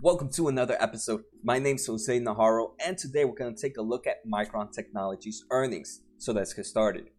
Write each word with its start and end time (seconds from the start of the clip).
Welcome 0.00 0.30
to 0.34 0.46
another 0.46 0.76
episode. 0.78 1.24
My 1.42 1.58
name's 1.58 1.84
Jose 1.86 2.20
Najarro, 2.20 2.70
and 2.86 2.96
today 2.96 3.24
we're 3.24 3.34
going 3.34 3.52
to 3.52 3.60
take 3.60 3.78
a 3.78 3.82
look 3.82 4.06
at 4.06 4.18
Micron 4.24 4.72
Technology's 4.72 5.44
earnings. 5.50 6.02
So 6.18 6.32
let's 6.32 6.54
get 6.54 6.66
started. 6.66 7.10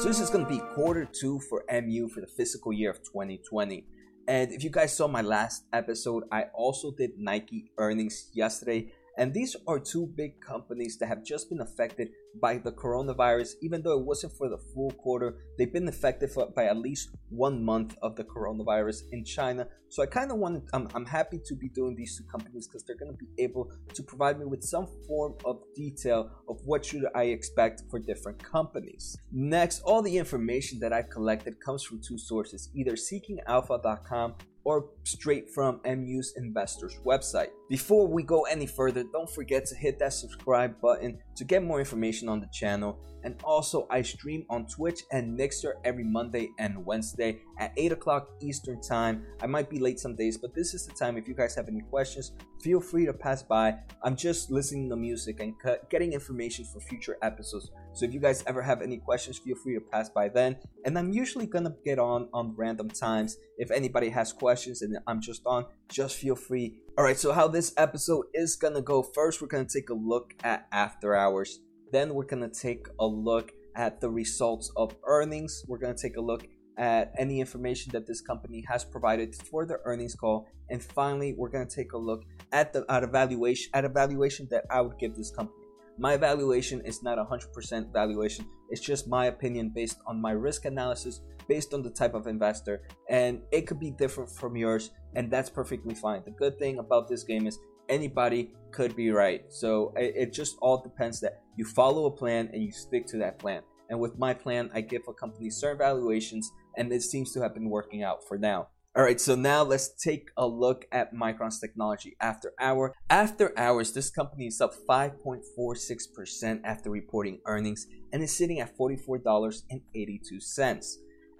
So 0.00 0.08
this 0.08 0.18
is 0.18 0.28
going 0.28 0.44
to 0.44 0.50
be 0.50 0.58
quarter 0.74 1.04
two 1.04 1.38
for 1.48 1.64
MU 1.70 2.08
for 2.08 2.20
the 2.20 2.26
fiscal 2.26 2.72
year 2.72 2.90
of 2.90 2.98
2020. 3.04 3.86
And 4.26 4.50
if 4.50 4.64
you 4.64 4.70
guys 4.70 4.96
saw 4.96 5.06
my 5.06 5.22
last 5.22 5.66
episode, 5.72 6.24
I 6.32 6.46
also 6.52 6.90
did 6.90 7.12
Nike 7.16 7.70
earnings 7.78 8.30
yesterday. 8.32 8.92
And 9.20 9.34
these 9.34 9.54
are 9.66 9.78
two 9.78 10.06
big 10.16 10.40
companies 10.40 10.96
that 10.96 11.08
have 11.08 11.22
just 11.22 11.50
been 11.50 11.60
affected 11.60 12.08
by 12.40 12.56
the 12.56 12.72
coronavirus. 12.72 13.50
Even 13.60 13.82
though 13.82 13.98
it 13.98 14.06
wasn't 14.06 14.32
for 14.32 14.48
the 14.48 14.56
full 14.72 14.92
quarter, 14.92 15.36
they've 15.58 15.70
been 15.70 15.88
affected 15.88 16.30
for, 16.30 16.46
by 16.56 16.64
at 16.64 16.78
least 16.78 17.10
one 17.28 17.62
month 17.62 17.94
of 18.00 18.16
the 18.16 18.24
coronavirus 18.24 19.02
in 19.12 19.22
China. 19.22 19.68
So 19.90 20.02
I 20.02 20.06
kind 20.06 20.30
of 20.30 20.38
want, 20.38 20.64
I'm, 20.72 20.88
I'm 20.94 21.04
happy 21.04 21.38
to 21.44 21.54
be 21.54 21.68
doing 21.68 21.96
these 21.96 22.16
two 22.16 22.24
companies 22.32 22.66
because 22.66 22.82
they're 22.84 22.96
going 22.96 23.12
to 23.12 23.18
be 23.18 23.28
able 23.42 23.70
to 23.92 24.02
provide 24.02 24.38
me 24.38 24.46
with 24.46 24.62
some 24.62 24.86
form 25.06 25.34
of 25.44 25.60
detail 25.76 26.30
of 26.48 26.56
what 26.64 26.82
should 26.82 27.04
I 27.14 27.24
expect 27.24 27.82
for 27.90 27.98
different 27.98 28.42
companies. 28.42 29.18
Next, 29.30 29.82
all 29.82 30.00
the 30.00 30.16
information 30.16 30.78
that 30.80 30.94
I 30.94 31.02
collected 31.02 31.60
comes 31.62 31.82
from 31.82 32.00
two 32.00 32.16
sources, 32.16 32.70
either 32.74 32.92
seekingalpha.com 32.92 34.36
or 34.70 34.86
straight 35.02 35.50
from 35.50 35.80
MU's 35.84 36.34
investors 36.36 36.96
website. 37.04 37.48
Before 37.68 38.06
we 38.06 38.22
go 38.22 38.42
any 38.42 38.66
further, 38.66 39.02
don't 39.02 39.28
forget 39.28 39.66
to 39.66 39.74
hit 39.74 39.98
that 39.98 40.12
subscribe 40.12 40.80
button 40.80 41.18
to 41.34 41.44
get 41.44 41.64
more 41.64 41.80
information 41.80 42.28
on 42.28 42.38
the 42.38 42.48
channel. 42.52 42.96
And 43.22 43.36
also, 43.44 43.86
I 43.90 44.02
stream 44.02 44.44
on 44.48 44.66
Twitch 44.66 45.02
and 45.12 45.36
Mixer 45.36 45.76
every 45.84 46.04
Monday 46.04 46.50
and 46.58 46.84
Wednesday 46.84 47.42
at 47.58 47.72
8 47.76 47.92
o'clock 47.92 48.30
Eastern 48.40 48.80
Time. 48.80 49.24
I 49.42 49.46
might 49.46 49.68
be 49.68 49.78
late 49.78 49.98
some 49.98 50.16
days, 50.16 50.38
but 50.38 50.54
this 50.54 50.74
is 50.74 50.86
the 50.86 50.92
time. 50.92 51.16
If 51.16 51.28
you 51.28 51.34
guys 51.34 51.54
have 51.54 51.68
any 51.68 51.82
questions, 51.82 52.32
feel 52.62 52.80
free 52.80 53.06
to 53.06 53.12
pass 53.12 53.42
by. 53.42 53.76
I'm 54.02 54.16
just 54.16 54.50
listening 54.50 54.88
to 54.90 54.96
music 54.96 55.40
and 55.40 55.54
getting 55.90 56.12
information 56.12 56.64
for 56.64 56.80
future 56.80 57.16
episodes. 57.22 57.70
So 57.92 58.04
if 58.04 58.14
you 58.14 58.20
guys 58.20 58.44
ever 58.46 58.62
have 58.62 58.82
any 58.82 58.98
questions, 58.98 59.38
feel 59.38 59.56
free 59.56 59.74
to 59.74 59.80
pass 59.80 60.08
by 60.08 60.28
then. 60.28 60.56
And 60.84 60.98
I'm 60.98 61.12
usually 61.12 61.46
gonna 61.46 61.74
get 61.84 61.98
on 61.98 62.28
on 62.32 62.54
random 62.56 62.88
times. 62.88 63.36
If 63.58 63.70
anybody 63.70 64.08
has 64.10 64.32
questions 64.32 64.82
and 64.82 64.98
I'm 65.06 65.20
just 65.20 65.42
on, 65.46 65.66
just 65.90 66.16
feel 66.16 66.36
free. 66.36 66.82
All 66.96 67.04
right, 67.04 67.18
so 67.18 67.32
how 67.32 67.48
this 67.48 67.72
episode 67.76 68.26
is 68.34 68.56
gonna 68.56 68.82
go 68.82 69.02
first, 69.02 69.40
we're 69.40 69.48
gonna 69.48 69.64
take 69.64 69.90
a 69.90 69.94
look 69.94 70.34
at 70.44 70.66
after 70.72 71.14
hours. 71.14 71.60
Then 71.92 72.14
we're 72.14 72.26
gonna 72.26 72.48
take 72.48 72.86
a 72.98 73.06
look 73.06 73.52
at 73.76 74.00
the 74.00 74.10
results 74.10 74.70
of 74.76 74.94
earnings. 75.04 75.64
We're 75.68 75.78
gonna 75.78 75.94
take 75.94 76.16
a 76.16 76.20
look 76.20 76.46
at 76.78 77.12
any 77.18 77.40
information 77.40 77.92
that 77.92 78.06
this 78.06 78.20
company 78.20 78.64
has 78.68 78.84
provided 78.84 79.34
for 79.34 79.66
the 79.66 79.78
earnings 79.84 80.14
call. 80.14 80.46
And 80.70 80.82
finally, 80.82 81.34
we're 81.36 81.50
gonna 81.50 81.66
take 81.66 81.92
a 81.92 81.98
look 81.98 82.22
at 82.52 82.72
the 82.72 82.84
at 82.88 83.02
evaluation 83.02 83.70
at 83.74 83.84
evaluation 83.84 84.48
that 84.50 84.64
I 84.70 84.80
would 84.80 84.98
give 84.98 85.14
this 85.16 85.30
company. 85.30 85.56
My 85.98 86.14
evaluation 86.14 86.80
is 86.86 87.02
not 87.02 87.18
a 87.18 87.24
100% 87.24 87.92
valuation. 87.92 88.46
It's 88.70 88.80
just 88.80 89.06
my 89.08 89.26
opinion 89.26 89.70
based 89.74 89.98
on 90.06 90.18
my 90.18 90.30
risk 90.30 90.64
analysis, 90.64 91.20
based 91.46 91.74
on 91.74 91.82
the 91.82 91.90
type 91.90 92.14
of 92.14 92.26
investor, 92.26 92.82
and 93.10 93.42
it 93.52 93.66
could 93.66 93.78
be 93.78 93.90
different 93.90 94.30
from 94.30 94.56
yours, 94.56 94.90
and 95.14 95.30
that's 95.30 95.50
perfectly 95.50 95.94
fine. 95.94 96.22
The 96.24 96.30
good 96.30 96.58
thing 96.58 96.78
about 96.78 97.08
this 97.08 97.22
game 97.24 97.46
is 97.46 97.58
anybody 97.90 98.54
could 98.70 98.96
be 98.96 99.10
right. 99.10 99.44
So 99.48 99.92
it, 99.96 100.14
it 100.16 100.32
just 100.32 100.56
all 100.62 100.80
depends 100.80 101.20
that 101.20 101.42
you 101.56 101.66
follow 101.66 102.06
a 102.06 102.10
plan 102.10 102.48
and 102.52 102.62
you 102.62 102.72
stick 102.72 103.06
to 103.08 103.18
that 103.18 103.38
plan. 103.38 103.60
And 103.90 104.00
with 104.00 104.18
my 104.18 104.32
plan, 104.32 104.70
I 104.72 104.80
give 104.80 105.02
a 105.08 105.12
company 105.12 105.50
certain 105.50 105.76
valuations, 105.78 106.50
and 106.76 106.92
it 106.92 107.02
seems 107.02 107.32
to 107.32 107.42
have 107.42 107.52
been 107.52 107.68
working 107.68 108.04
out 108.04 108.26
for 108.26 108.38
now. 108.38 108.68
All 108.96 109.04
right, 109.04 109.20
so 109.20 109.36
now 109.36 109.62
let's 109.62 109.90
take 110.02 110.30
a 110.36 110.44
look 110.46 110.84
at 110.90 111.14
Micron's 111.14 111.60
technology 111.60 112.16
after 112.20 112.52
hour. 112.60 112.92
After 113.08 113.56
hours, 113.56 113.92
this 113.92 114.10
company 114.10 114.46
is 114.46 114.60
up 114.60 114.74
5.46% 114.88 116.60
after 116.64 116.90
reporting 116.90 117.38
earnings 117.46 117.86
and 118.12 118.20
is 118.22 118.36
sitting 118.36 118.58
at 118.58 118.76
$44.82. 118.76 120.96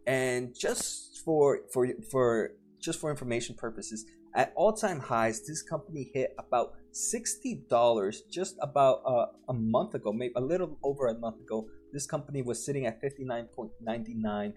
And 0.07 0.55
just 0.57 1.23
for 1.25 1.63
for 1.73 1.89
for 2.11 2.53
just 2.81 3.01
for 3.01 3.11
information 3.11 3.57
purposes, 3.57 4.07
at 4.35 4.53
all-time 4.55 5.01
highs, 5.01 5.47
this 5.47 5.63
company 5.63 6.11
hit 6.15 6.35
about 6.39 6.75
$60 6.93 8.17
just 8.31 8.57
about 8.61 9.03
uh, 9.07 9.27
a 9.49 9.53
month 9.53 9.95
ago, 9.95 10.13
maybe 10.13 10.33
a 10.37 10.41
little 10.41 10.79
over 10.83 11.07
a 11.09 11.19
month 11.19 11.41
ago. 11.41 11.67
This 11.93 12.07
company 12.07 12.43
was 12.43 12.65
sitting 12.65 12.87
at 12.87 13.03
$59.99. 13.03 14.55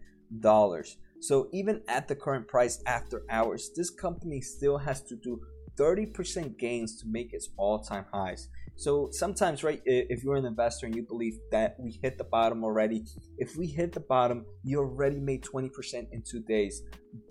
So 1.19 1.47
even 1.51 1.81
at 1.87 2.07
the 2.07 2.15
current 2.15 2.47
price 2.47 2.81
after 2.85 3.23
hours, 3.29 3.71
this 3.75 3.89
company 3.89 4.41
still 4.41 4.77
has 4.77 5.01
to 5.03 5.15
do 5.15 5.41
30% 5.77 6.57
gains 6.57 7.01
to 7.01 7.07
make 7.07 7.33
its 7.33 7.49
all-time 7.57 8.05
highs. 8.13 8.49
So 8.75 9.09
sometimes, 9.11 9.63
right, 9.63 9.81
if 9.85 10.23
you're 10.23 10.35
an 10.35 10.45
investor 10.45 10.85
and 10.85 10.95
you 10.95 11.03
believe 11.03 11.33
that 11.51 11.75
we 11.79 11.99
hit 12.01 12.17
the 12.17 12.23
bottom 12.23 12.63
already, 12.63 13.05
if 13.37 13.55
we 13.55 13.67
hit 13.67 13.93
the 13.93 13.99
bottom, 13.99 14.45
you 14.63 14.79
already 14.79 15.19
made 15.19 15.43
20% 15.43 15.71
in 16.11 16.23
two 16.23 16.41
days. 16.41 16.81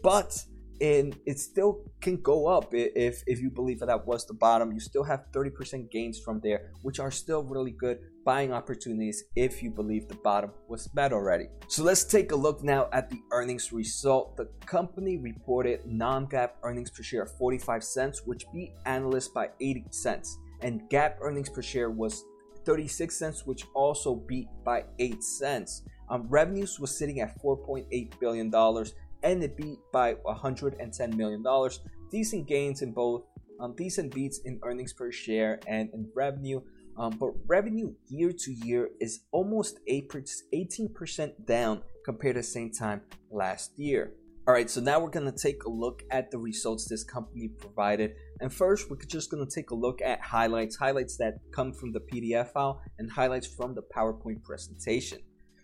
But 0.02 0.36
and 0.80 1.18
it 1.26 1.38
still 1.38 1.84
can 2.00 2.20
go 2.20 2.46
up 2.46 2.72
if 2.72 3.22
if 3.26 3.40
you 3.40 3.50
believe 3.50 3.80
that 3.80 3.86
that 3.86 4.06
was 4.06 4.26
the 4.26 4.34
bottom. 4.34 4.72
You 4.72 4.80
still 4.80 5.04
have 5.04 5.24
30% 5.32 5.90
gains 5.90 6.18
from 6.18 6.40
there 6.40 6.72
which 6.82 6.98
are 6.98 7.10
still 7.10 7.42
really 7.42 7.70
good 7.70 7.98
buying 8.24 8.52
opportunities 8.52 9.24
if 9.34 9.62
you 9.62 9.70
believe 9.70 10.08
the 10.08 10.14
bottom 10.16 10.50
was 10.68 10.88
met 10.94 11.12
already. 11.12 11.46
So 11.68 11.82
let's 11.82 12.04
take 12.04 12.32
a 12.32 12.36
look 12.36 12.62
now 12.62 12.88
at 12.92 13.10
the 13.10 13.20
earnings 13.32 13.72
result. 13.72 14.36
The 14.36 14.48
company 14.66 15.18
reported 15.18 15.80
non-GAAP 15.86 16.50
earnings 16.62 16.90
per 16.90 17.02
share 17.02 17.22
of 17.22 17.36
45 17.36 17.82
cents 17.82 18.22
which 18.24 18.44
beat 18.52 18.72
analysts 18.86 19.28
by 19.28 19.50
80 19.60 19.86
cents. 19.90 20.38
And 20.60 20.82
GAAP 20.90 21.16
earnings 21.20 21.48
per 21.48 21.62
share 21.62 21.90
was 21.90 22.24
36 22.64 23.16
cents 23.16 23.46
which 23.46 23.64
also 23.74 24.14
beat 24.14 24.46
by 24.64 24.84
8 24.98 25.22
cents. 25.22 25.82
Um, 26.08 26.26
revenues 26.28 26.78
was 26.78 26.96
sitting 26.96 27.20
at 27.20 27.40
4.8 27.42 28.20
billion 28.20 28.50
dollars 28.50 28.94
and 29.22 29.42
it 29.42 29.56
beat 29.56 29.78
by 29.92 30.14
110 30.22 31.16
million 31.16 31.42
dollars. 31.42 31.80
Decent 32.10 32.46
gains 32.46 32.82
in 32.82 32.92
both, 32.92 33.22
um, 33.60 33.74
decent 33.76 34.14
beats 34.14 34.40
in 34.44 34.60
earnings 34.62 34.92
per 34.92 35.10
share 35.10 35.60
and 35.66 35.88
in 35.94 36.08
revenue. 36.14 36.60
Um, 36.96 37.16
but 37.18 37.30
revenue 37.46 37.94
year 38.08 38.32
to 38.32 38.52
year 38.52 38.90
is 39.00 39.20
almost 39.32 39.78
18% 39.88 41.46
down 41.46 41.82
compared 42.04 42.34
to 42.36 42.42
same 42.42 42.70
time 42.70 43.00
last 43.30 43.78
year. 43.78 44.12
All 44.46 44.52
right, 44.52 44.68
so 44.68 44.80
now 44.80 44.98
we're 44.98 45.10
gonna 45.10 45.30
take 45.30 45.62
a 45.64 45.70
look 45.70 46.02
at 46.10 46.32
the 46.32 46.38
results 46.38 46.88
this 46.88 47.04
company 47.04 47.46
provided. 47.46 48.16
And 48.40 48.52
first, 48.52 48.90
we're 48.90 48.96
just 48.96 49.30
gonna 49.30 49.46
take 49.46 49.70
a 49.70 49.74
look 49.74 50.02
at 50.02 50.20
highlights, 50.20 50.74
highlights 50.74 51.16
that 51.18 51.34
come 51.52 51.72
from 51.72 51.92
the 51.92 52.00
PDF 52.00 52.52
file, 52.52 52.82
and 52.98 53.08
highlights 53.08 53.46
from 53.46 53.76
the 53.76 53.82
PowerPoint 53.96 54.42
presentation. 54.42 55.20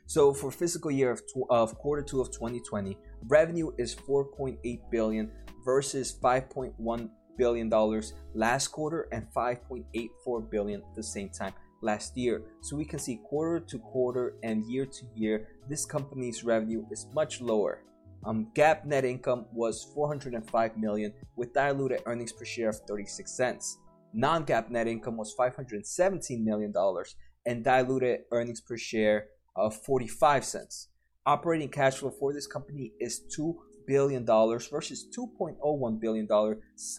So 0.06 0.32
for 0.32 0.52
fiscal 0.52 0.92
year 0.92 1.10
of, 1.10 1.20
tw- 1.26 1.50
of 1.50 1.76
quarter 1.76 2.02
two 2.02 2.20
of 2.20 2.30
2020, 2.30 2.96
revenue 3.26 3.70
is 3.78 3.94
4.8 3.94 4.58
billion 4.90 5.30
versus 5.64 6.16
5.1 6.22 7.10
billion 7.36 7.68
dollars 7.68 8.14
last 8.34 8.68
quarter 8.68 9.08
and 9.12 9.26
5.84 9.34 10.50
billion 10.50 10.82
at 10.82 10.94
the 10.94 11.02
same 11.02 11.28
time 11.30 11.54
last 11.82 12.16
year. 12.16 12.42
So 12.60 12.76
we 12.76 12.84
can 12.84 12.98
see 12.98 13.20
quarter 13.28 13.60
to 13.60 13.78
quarter 13.78 14.34
and 14.42 14.64
year 14.66 14.84
to 14.84 15.06
year, 15.14 15.48
this 15.68 15.86
company's 15.86 16.44
revenue 16.44 16.84
is 16.90 17.06
much 17.14 17.40
lower. 17.40 17.84
Um, 18.24 18.48
GAAP 18.54 18.84
net 18.84 19.04
income 19.04 19.46
was 19.52 19.84
405 19.94 20.76
million 20.76 21.12
with 21.36 21.52
diluted 21.52 22.02
earnings 22.06 22.32
per 22.32 22.44
share 22.44 22.70
of 22.70 22.80
36 22.88 23.30
cents. 23.30 23.78
Non-GAAP 24.12 24.70
net 24.70 24.88
income 24.88 25.16
was 25.16 25.32
517 25.34 26.44
million 26.44 26.72
dollars 26.72 27.14
and 27.46 27.62
diluted 27.62 28.20
earnings 28.32 28.60
per 28.60 28.76
share 28.76 29.26
of 29.54 29.74
45 29.74 30.44
cents. 30.44 30.88
Operating 31.28 31.68
cash 31.68 31.96
flow 31.96 32.08
for 32.08 32.32
this 32.32 32.46
company 32.46 32.90
is 32.98 33.20
$2 33.36 33.54
billion 33.86 34.24
versus 34.24 35.06
$2.01 35.14 36.00
billion 36.00 36.26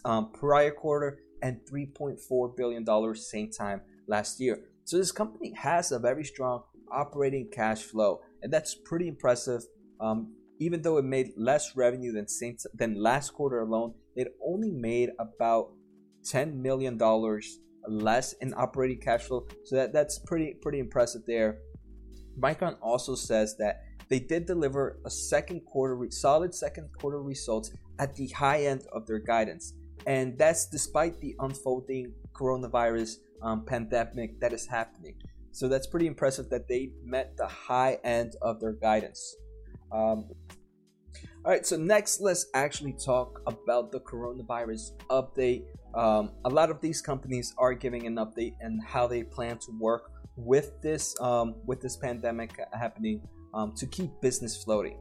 um, 0.04 0.30
prior 0.30 0.70
quarter 0.70 1.18
and 1.42 1.58
$3.4 1.68 2.56
billion 2.56 3.14
same 3.16 3.50
time 3.50 3.80
last 4.06 4.38
year. 4.38 4.60
So 4.84 4.98
this 4.98 5.10
company 5.10 5.52
has 5.56 5.90
a 5.90 5.98
very 5.98 6.22
strong 6.22 6.62
operating 6.92 7.48
cash 7.52 7.82
flow, 7.82 8.20
and 8.40 8.52
that's 8.52 8.76
pretty 8.76 9.08
impressive. 9.08 9.64
Um, 10.00 10.32
even 10.60 10.80
though 10.80 10.98
it 10.98 11.04
made 11.04 11.32
less 11.36 11.74
revenue 11.74 12.12
than 12.12 12.28
same, 12.28 12.56
than 12.74 13.02
last 13.02 13.34
quarter 13.34 13.62
alone, 13.62 13.94
it 14.14 14.28
only 14.46 14.70
made 14.70 15.10
about 15.18 15.72
ten 16.24 16.62
million 16.62 16.96
dollars 16.96 17.58
less 17.88 18.34
in 18.34 18.54
operating 18.56 19.00
cash 19.00 19.22
flow. 19.22 19.48
So 19.64 19.74
that, 19.74 19.92
that's 19.92 20.20
pretty 20.20 20.54
pretty 20.62 20.78
impressive 20.78 21.22
there. 21.26 21.58
Micron 22.40 22.76
also 22.80 23.16
says 23.16 23.56
that 23.58 23.82
they 24.10 24.18
did 24.18 24.44
deliver 24.44 24.98
a 25.06 25.10
second 25.10 25.60
quarter 25.64 25.96
solid 26.10 26.52
second 26.54 26.90
quarter 26.98 27.22
results 27.22 27.70
at 27.98 28.14
the 28.16 28.26
high 28.28 28.64
end 28.64 28.82
of 28.92 29.06
their 29.06 29.20
guidance, 29.20 29.74
and 30.06 30.36
that's 30.36 30.66
despite 30.66 31.20
the 31.20 31.36
unfolding 31.38 32.12
coronavirus 32.32 33.18
um, 33.40 33.64
pandemic 33.64 34.40
that 34.40 34.52
is 34.52 34.66
happening. 34.66 35.14
So 35.52 35.68
that's 35.68 35.86
pretty 35.86 36.06
impressive 36.06 36.50
that 36.50 36.68
they 36.68 36.90
met 37.04 37.36
the 37.36 37.46
high 37.46 37.98
end 38.04 38.34
of 38.42 38.60
their 38.60 38.72
guidance. 38.72 39.36
Um, 39.92 40.28
All 41.44 41.50
right, 41.52 41.66
so 41.66 41.76
next 41.76 42.20
let's 42.20 42.46
actually 42.54 42.92
talk 42.92 43.40
about 43.46 43.92
the 43.92 44.00
coronavirus 44.00 44.90
update. 45.08 45.64
Um, 45.94 46.32
a 46.44 46.50
lot 46.50 46.70
of 46.70 46.80
these 46.80 47.00
companies 47.00 47.54
are 47.58 47.74
giving 47.74 48.06
an 48.06 48.16
update 48.16 48.54
and 48.60 48.82
how 48.82 49.06
they 49.06 49.22
plan 49.22 49.58
to 49.58 49.70
work 49.78 50.10
with 50.36 50.80
this 50.82 51.18
um, 51.20 51.54
with 51.66 51.80
this 51.80 51.96
pandemic 51.96 52.58
happening 52.72 53.22
um, 53.54 53.72
to 53.76 53.86
keep 53.86 54.10
business 54.20 54.62
floating. 54.62 54.98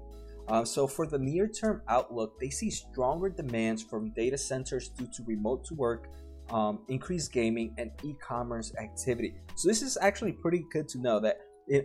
Um, 0.48 0.66
so 0.66 0.88
for 0.88 1.06
the 1.06 1.20
near-term 1.20 1.84
outlook, 1.88 2.40
they 2.40 2.50
see 2.50 2.72
stronger 2.72 3.30
demands 3.30 3.84
from 3.84 4.12
data 4.12 4.38
centers 4.38 4.90
due 4.90 5.08
to 5.08 5.24
remote 5.26 5.64
to 5.66 5.76
work, 5.76 6.08
um, 6.50 6.80
increased 6.88 7.32
gaming, 7.32 7.76
and 7.78 7.92
e-commerce 8.04 8.74
activity. 8.82 9.36
So 9.56 9.68
this 9.68 9.84
is 9.84 9.98
actually 10.02 10.32
pretty 10.32 10.66
good 10.72 10.88
to 10.90 11.00
know 11.00 11.20
that. 11.20 11.42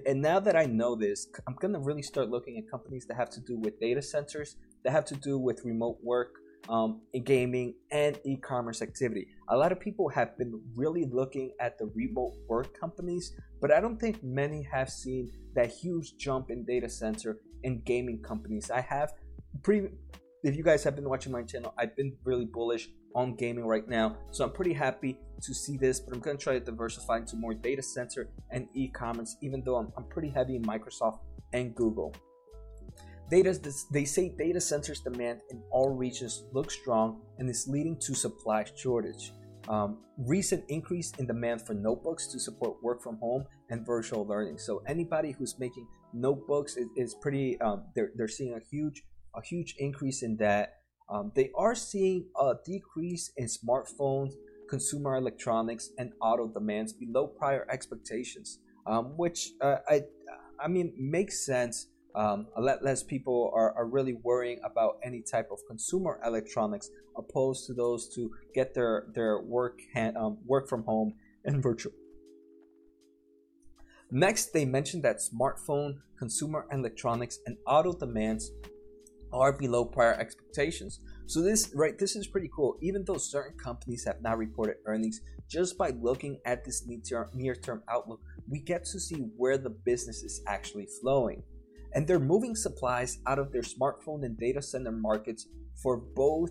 And 0.06 0.22
now 0.22 0.40
that 0.40 0.56
I 0.56 0.64
know 0.64 0.96
this, 0.96 1.28
I'm 1.46 1.56
gonna 1.60 1.78
really 1.78 2.00
start 2.00 2.30
looking 2.30 2.56
at 2.56 2.70
companies 2.70 3.04
that 3.06 3.16
have 3.18 3.28
to 3.30 3.40
do 3.40 3.58
with 3.58 3.78
data 3.80 4.00
centers, 4.00 4.56
that 4.82 4.92
have 4.92 5.04
to 5.06 5.14
do 5.16 5.38
with 5.38 5.60
remote 5.64 5.98
work, 6.02 6.36
um, 6.68 7.00
in 7.12 7.24
gaming 7.24 7.74
and 7.90 8.18
e-commerce 8.24 8.82
activity. 8.82 9.28
A 9.48 9.56
lot 9.56 9.72
of 9.72 9.80
people 9.80 10.08
have 10.08 10.36
been 10.38 10.60
really 10.74 11.06
looking 11.10 11.52
at 11.60 11.78
the 11.78 11.86
remote 11.94 12.34
work 12.48 12.78
companies, 12.78 13.32
but 13.60 13.72
I 13.72 13.80
don't 13.80 13.98
think 13.98 14.22
many 14.22 14.62
have 14.72 14.88
seen 14.88 15.30
that 15.54 15.70
huge 15.70 16.16
jump 16.16 16.50
in 16.50 16.64
data 16.64 16.88
center 16.88 17.38
and 17.64 17.84
gaming 17.84 18.22
companies. 18.22 18.70
I 18.70 18.80
have 18.80 19.12
pre 19.62 19.88
if 20.42 20.54
you 20.56 20.62
guys 20.62 20.84
have 20.84 20.94
been 20.94 21.08
watching 21.08 21.32
my 21.32 21.42
channel, 21.42 21.72
I've 21.78 21.96
been 21.96 22.14
really 22.22 22.44
bullish 22.44 22.90
on 23.14 23.34
gaming 23.34 23.64
right 23.66 23.88
now. 23.88 24.16
So 24.30 24.44
I'm 24.44 24.52
pretty 24.52 24.74
happy 24.74 25.18
to 25.40 25.54
see 25.54 25.78
this, 25.78 26.00
but 26.00 26.14
I'm 26.14 26.20
going 26.20 26.36
to 26.36 26.42
try 26.42 26.52
to 26.52 26.60
diversify 26.60 27.18
into 27.18 27.36
more 27.36 27.54
data 27.54 27.82
center 27.82 28.28
and 28.50 28.68
e-commerce, 28.74 29.36
even 29.40 29.62
though 29.64 29.76
I'm, 29.76 29.90
I'm 29.96 30.04
pretty 30.04 30.28
heavy 30.28 30.56
in 30.56 30.62
Microsoft 30.62 31.20
and 31.54 31.74
Google. 31.74 32.14
Data, 33.30 33.58
they 33.90 34.04
say 34.04 34.28
data 34.36 34.60
centers 34.60 35.00
demand 35.00 35.40
in 35.50 35.62
all 35.70 35.90
regions 35.90 36.44
looks 36.52 36.74
strong 36.74 37.22
and 37.38 37.48
is 37.48 37.66
leading 37.68 37.98
to 38.00 38.14
supply 38.14 38.64
shortage. 38.76 39.32
Um, 39.66 39.98
recent 40.18 40.62
increase 40.68 41.10
in 41.18 41.26
demand 41.26 41.66
for 41.66 41.72
notebooks 41.72 42.26
to 42.28 42.38
support 42.38 42.82
work 42.82 43.02
from 43.02 43.16
home 43.16 43.44
and 43.70 43.86
virtual 43.86 44.26
learning. 44.26 44.58
So 44.58 44.82
anybody 44.86 45.32
who's 45.32 45.58
making 45.58 45.86
notebooks 46.12 46.76
is, 46.96 47.14
pretty. 47.14 47.58
Um, 47.62 47.84
they're 47.94 48.10
they're 48.14 48.28
seeing 48.28 48.54
a 48.54 48.60
huge 48.70 49.02
a 49.34 49.42
huge 49.42 49.74
increase 49.78 50.22
in 50.22 50.36
that. 50.36 50.74
Um, 51.08 51.32
they 51.34 51.50
are 51.56 51.74
seeing 51.74 52.26
a 52.38 52.54
decrease 52.64 53.32
in 53.38 53.46
smartphones, 53.46 54.32
consumer 54.68 55.16
electronics, 55.16 55.90
and 55.98 56.12
auto 56.20 56.46
demands 56.48 56.92
below 56.92 57.26
prior 57.26 57.66
expectations, 57.70 58.58
um, 58.86 59.16
which 59.16 59.50
uh, 59.62 59.76
I 59.88 60.02
I 60.60 60.68
mean 60.68 60.92
makes 60.98 61.46
sense 61.46 61.86
um, 62.14 62.46
a 62.56 62.60
lot 62.60 62.82
less 62.84 63.02
people 63.02 63.50
are, 63.54 63.72
are 63.76 63.86
really 63.86 64.14
worrying 64.14 64.60
about 64.64 64.98
any 65.02 65.20
type 65.20 65.48
of 65.50 65.58
consumer 65.68 66.20
electronics 66.24 66.90
opposed 67.16 67.66
to 67.66 67.74
those 67.74 68.08
to 68.14 68.30
get 68.54 68.74
their 68.74 69.06
their 69.14 69.40
work 69.40 69.80
hand, 69.94 70.16
um, 70.16 70.38
work 70.46 70.68
from 70.68 70.84
home 70.84 71.14
and 71.44 71.62
virtual. 71.62 71.92
Next 74.10 74.52
they 74.52 74.64
mentioned 74.64 75.02
that 75.02 75.18
smartphone 75.18 75.96
consumer 76.18 76.66
electronics 76.70 77.38
and 77.46 77.56
auto 77.66 77.92
demands 77.92 78.52
are 79.32 79.52
below 79.52 79.84
prior 79.84 80.14
expectations. 80.14 81.00
So 81.26 81.40
this 81.40 81.72
right 81.74 81.98
this 81.98 82.14
is 82.14 82.28
pretty 82.28 82.50
cool. 82.54 82.76
Even 82.80 83.04
though 83.04 83.18
certain 83.18 83.58
companies 83.58 84.04
have 84.04 84.22
not 84.22 84.38
reported 84.38 84.76
earnings 84.86 85.20
just 85.48 85.76
by 85.76 85.90
looking 86.00 86.38
at 86.46 86.64
this 86.64 86.86
near-term 86.86 87.82
outlook 87.88 88.20
we 88.48 88.60
get 88.60 88.84
to 88.84 88.98
see 88.98 89.16
where 89.36 89.58
the 89.58 89.70
business 89.70 90.22
is 90.22 90.42
actually 90.46 90.86
flowing 91.00 91.42
and 91.94 92.06
they're 92.06 92.18
moving 92.18 92.54
supplies 92.56 93.18
out 93.26 93.38
of 93.38 93.52
their 93.52 93.62
smartphone 93.62 94.24
and 94.24 94.38
data 94.38 94.60
center 94.60 94.92
markets 94.92 95.46
for 95.82 95.96
both 95.96 96.50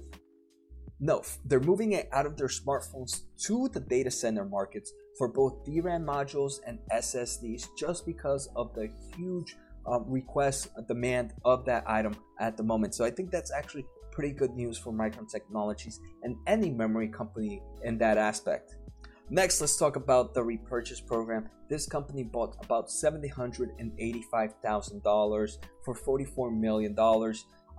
no 0.99 1.21
they're 1.45 1.59
moving 1.59 1.93
it 1.93 2.07
out 2.11 2.25
of 2.25 2.37
their 2.37 2.47
smartphones 2.47 3.21
to 3.37 3.69
the 3.73 3.79
data 3.79 4.11
center 4.11 4.45
markets 4.45 4.91
for 5.17 5.27
both 5.27 5.63
DRAM 5.65 6.05
modules 6.05 6.55
and 6.65 6.79
SSDs 6.91 7.67
just 7.77 8.05
because 8.05 8.49
of 8.55 8.73
the 8.73 8.89
huge 9.15 9.55
um, 9.85 10.05
request 10.07 10.69
demand 10.87 11.33
of 11.43 11.65
that 11.65 11.83
item 11.87 12.15
at 12.39 12.57
the 12.57 12.63
moment 12.63 12.95
so 12.95 13.03
I 13.03 13.11
think 13.11 13.31
that's 13.31 13.51
actually 13.51 13.85
pretty 14.13 14.31
good 14.31 14.55
news 14.55 14.77
for 14.77 14.93
Micron 14.93 15.29
Technologies 15.29 15.99
and 16.21 16.37
any 16.45 16.69
memory 16.69 17.07
company 17.07 17.61
in 17.83 17.97
that 17.97 18.17
aspect. 18.17 18.75
Next, 19.29 19.61
let's 19.61 19.77
talk 19.77 19.95
about 19.95 20.33
the 20.33 20.43
repurchase 20.43 20.99
program. 20.99 21.47
This 21.69 21.85
company 21.87 22.23
bought 22.23 22.57
about 22.63 22.89
$785,000 22.89 25.57
for 25.83 25.95
$44 25.95 26.59
million. 26.59 26.93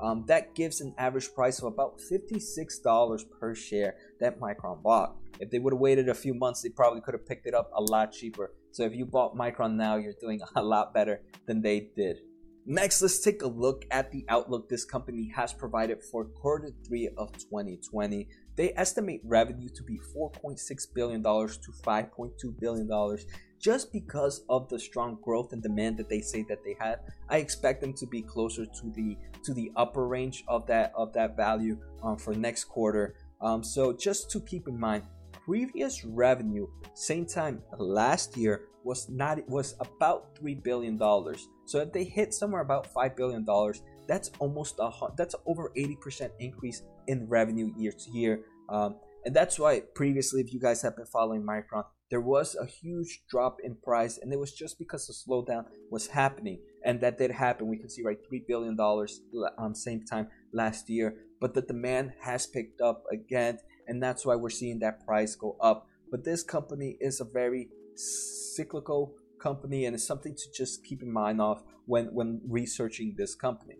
Um, 0.01 0.25
that 0.27 0.55
gives 0.55 0.81
an 0.81 0.95
average 0.99 1.35
price 1.35 1.59
of 1.61 1.67
about 1.67 2.01
$56 2.11 3.25
per 3.39 3.55
share 3.55 3.97
that 4.21 4.41
Micron 4.41 4.83
bought. 4.83 5.17
If 5.39 5.51
they 5.51 5.59
would 5.59 5.75
have 5.75 5.81
waited 5.81 6.09
a 6.09 6.15
few 6.15 6.33
months, 6.35 6.63
they 6.63 6.71
probably 6.71 7.01
could 7.01 7.15
have 7.15 7.27
picked 7.27 7.47
it 7.47 7.55
up 7.55 7.71
a 7.75 7.83
lot 7.83 8.13
cheaper. 8.13 8.53
So 8.71 8.85
if 8.85 8.95
you 8.95 9.05
bought 9.05 9.37
Micron 9.37 9.75
now, 9.75 9.97
you're 9.97 10.15
doing 10.21 10.41
a 10.57 10.63
lot 10.63 10.95
better 10.95 11.21
than 11.47 11.61
they 11.61 11.91
did. 11.95 12.19
Next, 12.67 13.03
let's 13.03 13.21
take 13.21 13.43
a 13.43 13.47
look 13.47 13.85
at 13.91 14.11
the 14.11 14.25
outlook 14.31 14.71
this 14.71 14.87
company 14.87 15.31
has 15.37 15.53
provided 15.53 16.03
for 16.03 16.25
quarter 16.25 16.71
three 16.87 17.11
of 17.19 17.31
2020. 17.33 18.27
They 18.57 18.73
estimate 18.77 19.21
revenue 19.25 19.69
to 19.69 19.83
be 19.83 19.99
$4.6 20.17 20.95
billion 20.95 21.23
to 21.23 21.29
$5.2 21.29 22.61
billion 22.61 23.19
just 23.61 23.93
because 23.93 24.45
of 24.49 24.69
the 24.69 24.79
strong 24.79 25.19
growth 25.23 25.53
and 25.53 25.63
demand 25.63 25.97
that 25.97 26.09
they 26.09 26.21
say 26.21 26.45
that 26.49 26.63
they 26.65 26.77
have. 26.79 27.01
I 27.29 27.39
expect 27.39 27.81
them 27.81 27.95
to 27.95 28.07
be 28.07 28.23
closer 28.23 28.67
to 28.67 28.93
the 28.95 29.17
to 29.45 29.55
the 29.55 29.73
upper 29.77 30.07
range 30.07 30.45
of 30.49 30.67
that 30.67 30.93
of 30.95 31.13
that 31.15 31.37
value 31.37 31.79
um, 32.03 32.17
for 32.17 32.35
next 32.35 32.65
quarter. 32.65 33.17
Um, 33.41 33.65
so 33.65 33.93
just 33.93 34.31
to 34.33 34.41
keep 34.41 34.69
in 34.69 34.79
mind, 34.79 35.05
previous 35.33 36.05
revenue 36.05 36.67
same 36.95 37.27
time 37.27 37.63
last 37.79 38.37
year 38.37 38.69
was 38.85 39.09
not 39.09 39.39
was 39.49 39.75
about 39.81 40.37
three 40.39 40.55
billion 40.55 40.97
dollars. 40.97 41.49
So 41.65 41.81
if 41.81 41.93
they 41.93 42.05
hit 42.05 42.35
somewhere 42.35 42.61
about 42.63 42.93
five 42.93 43.17
billion 43.17 43.45
dollars, 43.45 43.83
that's 44.07 44.31
almost 44.39 44.79
a 44.79 44.91
that's 45.17 45.35
over 45.47 45.73
eighty 45.75 45.97
percent 45.97 46.33
increase 46.39 46.83
in 47.07 47.29
revenue 47.29 47.73
year 47.77 47.93
to 47.93 48.11
year. 48.11 48.41
Um, 48.69 48.97
and 49.25 49.35
that's 49.35 49.59
why 49.59 49.81
previously, 49.95 50.41
if 50.41 50.53
you 50.53 50.61
guys 50.61 50.83
have 50.83 50.97
been 50.97 51.07
following 51.07 51.43
Micron, 51.43 51.85
there 52.11 52.21
was 52.21 52.55
a 52.55 52.67
huge 52.67 53.23
drop 53.29 53.57
in 53.65 53.77
price, 53.77 54.19
and 54.19 54.33
it 54.33 54.39
was 54.39 54.53
just 54.53 54.79
because 54.79 55.07
the 55.07 55.15
slowdown 55.15 55.65
was 55.91 56.07
happening, 56.07 56.61
and 56.85 57.01
that 57.01 57.19
did 57.19 57.31
happen. 57.31 57.67
We 57.67 57.79
can 57.79 57.89
see 57.89 58.03
right 58.03 58.19
three 58.29 58.45
billion 58.47 58.77
dollars 58.77 59.23
um 59.59 59.75
same 59.75 60.05
time 60.05 60.29
last 60.53 60.91
year, 60.91 61.17
but 61.41 61.55
the 61.55 61.63
demand 61.63 62.13
has 62.21 62.47
picked 62.47 62.81
up 62.81 63.05
again, 63.11 63.59
and 63.89 64.03
that's 64.03 64.27
why 64.27 64.37
we're 64.37 64.51
seeing 64.51 64.79
that 64.81 65.05
price 65.07 65.35
go 65.35 65.57
up. 65.61 65.89
But 66.11 66.25
this 66.25 66.43
company 66.43 66.97
is 67.01 67.21
a 67.21 67.25
very 67.25 67.71
cyclical 67.97 69.15
company 69.45 69.85
and 69.85 69.95
it's 69.95 70.07
something 70.07 70.35
to 70.35 70.47
just 70.57 70.85
keep 70.85 71.03
in 71.03 71.13
mind 71.13 71.41
of 71.41 71.63
when, 71.87 72.07
when 72.15 72.41
researching 72.49 73.15
this 73.17 73.35
company. 73.35 73.77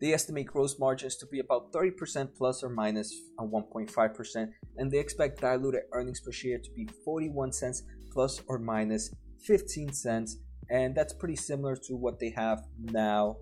They 0.00 0.12
estimate 0.12 0.46
gross 0.46 0.78
margins 0.78 1.16
to 1.16 1.26
be 1.26 1.40
about 1.40 1.72
30% 1.72 2.34
plus 2.36 2.62
or 2.62 2.68
minus 2.68 3.12
1.5%, 3.38 4.48
and 4.76 4.90
they 4.90 4.98
expect 4.98 5.40
diluted 5.40 5.82
earnings 5.92 6.20
per 6.20 6.32
share 6.32 6.58
to 6.58 6.70
be 6.70 6.88
41 7.04 7.52
cents 7.52 7.82
plus 8.12 8.40
or 8.46 8.58
minus 8.58 9.14
15 9.44 9.92
cents, 9.92 10.38
and 10.70 10.94
that's 10.94 11.12
pretty 11.12 11.36
similar 11.36 11.76
to 11.76 11.96
what 11.96 12.18
they 12.18 12.30
have 12.30 12.62
now. 12.78 13.36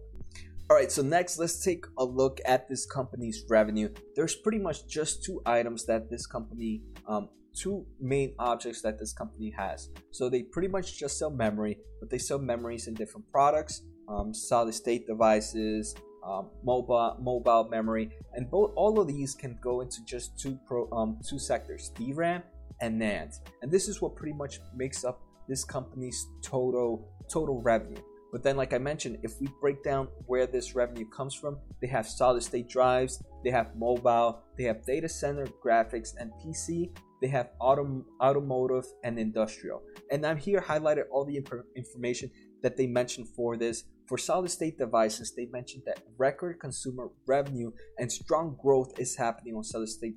All 0.69 0.77
right, 0.77 0.91
so 0.91 1.03
next 1.03 1.39
let's 1.39 1.63
take 1.63 1.85
a 1.99 2.05
look 2.05 2.41
at 2.45 2.69
this 2.69 2.87
company's 2.87 3.45
revenue. 3.49 3.89
There's 4.17 4.35
pretty 4.35 4.59
much 4.59 4.89
just 4.89 5.23
two 5.23 5.41
items 5.47 5.87
that 5.87 6.11
this 6.11 6.27
company 6.27 6.83
um, 7.07 7.29
two 7.57 7.87
main 8.01 8.35
objects 8.39 8.83
that 8.83 8.99
this 8.99 9.13
company 9.13 9.53
has. 9.57 9.89
So 10.11 10.29
they 10.29 10.43
pretty 10.43 10.69
much 10.69 10.99
just 10.99 11.19
sell 11.19 11.31
memory, 11.31 11.79
but 12.01 12.11
they 12.11 12.19
sell 12.19 12.39
memories 12.39 12.87
in 12.87 12.95
different 12.95 13.31
products, 13.33 13.83
um, 14.09 14.35
solid 14.35 14.75
state 14.75 15.07
devices, 15.07 15.95
um, 16.27 16.51
mobile 16.65 17.17
mobile 17.21 17.69
memory, 17.71 18.11
and 18.35 18.51
both 18.51 18.73
all 18.77 19.01
of 19.01 19.07
these 19.07 19.35
can 19.35 19.59
go 19.63 19.81
into 19.81 20.05
just 20.05 20.39
two 20.39 20.59
pro 20.67 20.91
um, 20.91 21.19
two 21.27 21.39
sectors: 21.39 21.91
DRAM 21.95 22.43
and 22.81 23.01
NAND. 23.01 23.39
And 23.63 23.71
this 23.71 23.89
is 23.89 24.03
what 24.03 24.17
pretty 24.17 24.37
much 24.37 24.61
makes 24.75 25.05
up 25.05 25.21
this 25.49 25.65
company's 25.65 26.27
total 26.43 27.09
total 27.29 27.63
revenue. 27.63 28.03
But 28.33 28.43
then, 28.43 28.57
like 28.57 28.75
I 28.75 28.79
mentioned, 28.79 29.19
if 29.23 29.41
we 29.41 29.49
break 29.61 29.83
down 29.83 30.09
where 30.27 30.47
this 30.47 30.75
revenue 30.75 31.09
comes 31.09 31.35
from, 31.35 31.59
they 31.81 31.87
have 31.87 32.07
solid 32.07 32.43
state 32.43 32.69
drives, 32.69 33.23
they 33.45 33.51
have 33.51 33.77
mobile, 33.77 34.43
they 34.59 34.65
have 34.65 34.85
data 34.85 35.09
center 35.09 35.47
graphics 35.65 36.11
and 36.19 36.33
PC, 36.45 36.91
they 37.23 37.29
have 37.29 37.51
autom- 37.61 38.05
automotive 38.21 38.85
and 39.05 39.19
industrial. 39.19 39.83
And 40.11 40.27
I'm 40.27 40.37
here 40.37 40.61
highlighted 40.61 41.05
all 41.11 41.25
the 41.25 41.37
imp- 41.37 41.65
information 41.77 42.31
that 42.67 42.77
they 42.77 42.89
mentioned 42.89 43.29
for 43.29 43.57
this. 43.57 43.85
For 44.09 44.19
solid 44.19 44.51
state 44.51 44.77
devices, 44.77 45.33
they 45.37 45.47
mentioned 45.53 45.85
that 45.87 46.01
record 46.19 46.59
consumer 46.59 47.11
revenue 47.25 47.71
and 47.99 48.11
strong 48.11 48.57
growth 48.61 48.99
is 48.99 49.15
happening 49.15 49.55
on 49.55 49.63
solid 49.63 49.89
state 49.89 50.17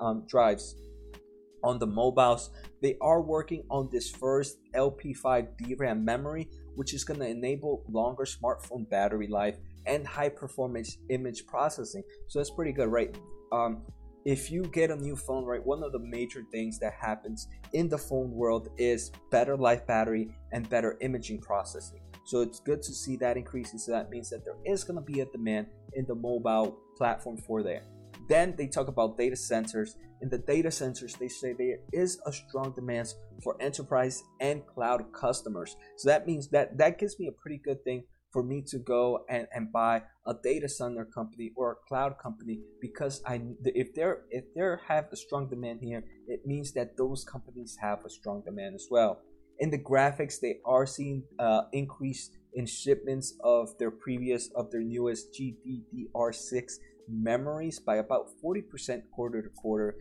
um, 0.00 0.24
drives. 0.26 0.76
On 1.62 1.78
the 1.78 1.86
mobiles, 1.86 2.48
they 2.80 2.96
are 3.02 3.20
working 3.20 3.64
on 3.70 3.90
this 3.92 4.10
first 4.10 4.56
LP5 4.74 5.48
DRAM 5.58 6.02
memory, 6.02 6.48
which 6.74 6.94
is 6.94 7.04
going 7.04 7.20
to 7.20 7.28
enable 7.28 7.84
longer 7.90 8.24
smartphone 8.24 8.88
battery 8.88 9.28
life 9.28 9.58
and 9.84 10.06
high 10.06 10.30
performance 10.30 10.96
image 11.10 11.46
processing. 11.46 12.02
So 12.28 12.38
that's 12.38 12.50
pretty 12.50 12.72
good, 12.72 12.88
right? 12.88 13.14
Um, 13.52 13.82
if 14.24 14.50
you 14.50 14.62
get 14.62 14.90
a 14.90 14.96
new 14.96 15.16
phone, 15.16 15.44
right, 15.44 15.64
one 15.64 15.82
of 15.82 15.92
the 15.92 15.98
major 15.98 16.44
things 16.50 16.78
that 16.78 16.94
happens 16.94 17.48
in 17.72 17.88
the 17.88 17.98
phone 17.98 18.30
world 18.30 18.68
is 18.78 19.12
better 19.30 19.56
life 19.56 19.86
battery 19.86 20.30
and 20.52 20.68
better 20.70 20.96
imaging 21.00 21.40
processing. 21.40 22.00
So 22.24 22.40
it's 22.40 22.58
good 22.58 22.82
to 22.82 22.92
see 22.92 23.16
that 23.16 23.36
increasing. 23.36 23.78
So 23.78 23.92
that 23.92 24.08
means 24.08 24.30
that 24.30 24.44
there 24.44 24.56
is 24.64 24.82
going 24.82 24.96
to 24.96 25.02
be 25.02 25.20
a 25.20 25.26
demand 25.26 25.66
in 25.92 26.06
the 26.06 26.14
mobile 26.14 26.78
platform 26.96 27.36
for 27.36 27.62
that. 27.64 27.84
Then 28.28 28.54
they 28.56 28.66
talk 28.66 28.88
about 28.88 29.18
data 29.18 29.36
centers. 29.36 29.96
In 30.22 30.30
the 30.30 30.38
data 30.38 30.70
centers, 30.70 31.14
they 31.14 31.28
say 31.28 31.52
there 31.52 31.80
is 31.92 32.18
a 32.24 32.32
strong 32.32 32.72
demand 32.74 33.12
for 33.42 33.60
enterprise 33.60 34.22
and 34.40 34.66
cloud 34.66 35.12
customers. 35.12 35.76
So 35.98 36.08
that 36.08 36.26
means 36.26 36.48
that 36.48 36.78
that 36.78 36.98
gives 36.98 37.18
me 37.18 37.26
a 37.26 37.32
pretty 37.32 37.60
good 37.62 37.84
thing 37.84 38.04
for 38.34 38.42
me 38.42 38.60
to 38.66 38.78
go 38.80 39.24
and, 39.28 39.46
and 39.54 39.72
buy 39.72 40.02
a 40.26 40.34
data 40.42 40.68
center 40.68 41.04
company 41.04 41.52
or 41.56 41.72
a 41.72 41.88
cloud 41.88 42.18
company 42.18 42.58
because 42.80 43.22
I 43.24 43.40
if 43.64 43.94
they're 43.94 44.22
if 44.30 44.44
they 44.54 44.60
have 44.88 45.06
a 45.12 45.16
strong 45.16 45.48
demand 45.48 45.78
here, 45.80 46.02
it 46.26 46.40
means 46.44 46.72
that 46.72 46.96
those 46.96 47.24
companies 47.24 47.78
have 47.80 48.04
a 48.04 48.10
strong 48.10 48.42
demand 48.44 48.74
as 48.74 48.88
well. 48.90 49.20
In 49.60 49.70
the 49.70 49.78
graphics, 49.78 50.40
they 50.40 50.56
are 50.66 50.84
seeing 50.84 51.22
uh, 51.38 51.62
increase 51.72 52.30
in 52.54 52.66
shipments 52.66 53.38
of 53.44 53.78
their 53.78 53.92
previous 53.92 54.50
of 54.56 54.72
their 54.72 54.82
newest 54.82 55.32
GDDR6 55.34 56.72
memories 57.08 57.78
by 57.78 57.96
about 57.96 58.30
40% 58.44 59.02
quarter 59.14 59.42
to 59.42 59.48
quarter. 59.50 59.94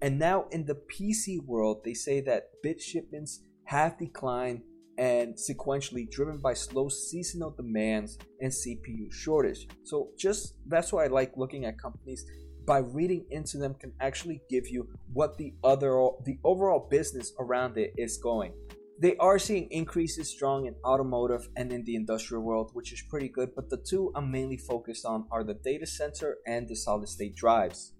And 0.00 0.18
now 0.18 0.46
in 0.52 0.64
the 0.66 0.78
PC 0.92 1.44
world, 1.44 1.82
they 1.84 1.94
say 1.94 2.20
that 2.20 2.50
bit 2.62 2.80
shipments 2.80 3.40
have 3.64 3.98
declined 3.98 4.62
and 5.00 5.34
sequentially 5.34 6.08
driven 6.10 6.36
by 6.36 6.52
slow 6.52 6.88
seasonal 6.88 7.50
demands 7.50 8.18
and 8.40 8.52
CPU 8.52 9.10
shortage. 9.10 9.66
So 9.82 10.10
just 10.18 10.56
that's 10.68 10.92
why 10.92 11.04
I 11.04 11.08
like 11.08 11.32
looking 11.38 11.64
at 11.64 11.80
companies 11.80 12.24
by 12.66 12.78
reading 12.78 13.24
into 13.30 13.56
them 13.56 13.74
can 13.74 13.94
actually 14.00 14.42
give 14.50 14.68
you 14.68 14.86
what 15.14 15.38
the 15.38 15.54
other 15.64 15.92
the 16.26 16.38
overall 16.44 16.86
business 16.90 17.32
around 17.40 17.78
it 17.78 17.94
is 17.96 18.18
going. 18.18 18.52
They 19.00 19.16
are 19.16 19.38
seeing 19.38 19.68
increases 19.70 20.28
strong 20.28 20.66
in 20.66 20.74
automotive 20.84 21.48
and 21.56 21.72
in 21.72 21.82
the 21.84 21.96
industrial 21.96 22.42
world, 22.42 22.72
which 22.74 22.92
is 22.92 23.02
pretty 23.08 23.28
good, 23.28 23.54
but 23.56 23.70
the 23.70 23.78
two 23.78 24.12
I'm 24.14 24.30
mainly 24.30 24.58
focused 24.58 25.06
on 25.06 25.24
are 25.32 25.42
the 25.42 25.54
data 25.54 25.86
center 25.86 26.36
and 26.46 26.68
the 26.68 26.76
solid 26.76 27.08
state 27.08 27.34
drives. 27.34 27.94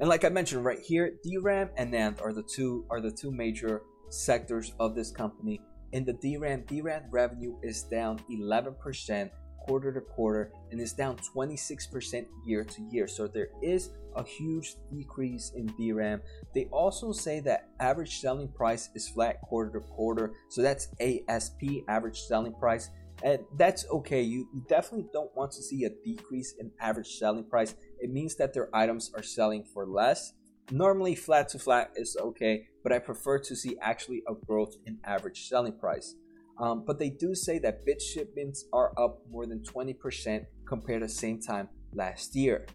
And 0.00 0.08
like 0.08 0.24
I 0.24 0.30
mentioned 0.30 0.64
right 0.64 0.78
here, 0.80 1.12
DRAM 1.22 1.68
and 1.76 1.92
NAND 1.92 2.22
are 2.22 2.32
the 2.32 2.42
two 2.42 2.86
are 2.88 3.02
the 3.02 3.12
two 3.12 3.30
major 3.30 3.82
sectors 4.08 4.72
of 4.80 4.94
this 4.94 5.10
company 5.10 5.60
in 5.92 6.04
the 6.04 6.12
DRAM, 6.12 6.64
DRAM 6.66 7.04
revenue 7.10 7.56
is 7.62 7.82
down 7.84 8.20
11% 8.30 9.30
quarter 9.60 9.92
to 9.92 10.00
quarter 10.00 10.52
and 10.70 10.80
is 10.80 10.92
down 10.92 11.16
26% 11.34 12.26
year 12.44 12.64
to 12.64 12.82
year. 12.90 13.06
So 13.06 13.26
there 13.26 13.48
is 13.62 13.90
a 14.16 14.24
huge 14.24 14.76
decrease 14.90 15.52
in 15.54 15.66
DRAM. 15.78 16.22
They 16.54 16.66
also 16.66 17.12
say 17.12 17.40
that 17.40 17.68
average 17.78 18.18
selling 18.18 18.48
price 18.48 18.88
is 18.94 19.08
flat 19.08 19.40
quarter 19.42 19.78
to 19.78 19.80
quarter. 19.80 20.32
So 20.48 20.62
that's 20.62 20.88
ASP, 21.00 21.62
average 21.88 22.20
selling 22.20 22.54
price. 22.54 22.90
And 23.22 23.40
that's 23.56 23.84
okay. 23.90 24.22
You 24.22 24.46
definitely 24.68 25.08
don't 25.12 25.34
want 25.36 25.50
to 25.52 25.62
see 25.62 25.84
a 25.84 25.90
decrease 26.04 26.54
in 26.58 26.70
average 26.80 27.18
selling 27.18 27.44
price. 27.44 27.74
It 27.98 28.10
means 28.10 28.36
that 28.36 28.54
their 28.54 28.74
items 28.74 29.10
are 29.14 29.22
selling 29.22 29.64
for 29.64 29.86
less 29.86 30.32
Normally, 30.70 31.14
flat 31.14 31.48
to 31.50 31.58
flat 31.58 31.92
is 31.96 32.16
okay, 32.20 32.68
but 32.82 32.92
I 32.92 32.98
prefer 32.98 33.38
to 33.38 33.56
see 33.56 33.76
actually 33.80 34.22
a 34.28 34.34
growth 34.34 34.76
in 34.84 34.98
average 35.04 35.48
selling 35.48 35.72
price. 35.72 36.14
Um, 36.58 36.84
but 36.86 36.98
they 36.98 37.10
do 37.10 37.34
say 37.34 37.58
that 37.60 37.86
bit 37.86 38.02
shipments 38.02 38.66
are 38.72 38.92
up 38.98 39.22
more 39.30 39.46
than 39.46 39.60
20% 39.60 40.44
compared 40.66 41.02
to 41.02 41.08
same 41.08 41.40
time 41.40 41.68
last 41.94 42.34
year. 42.34 42.66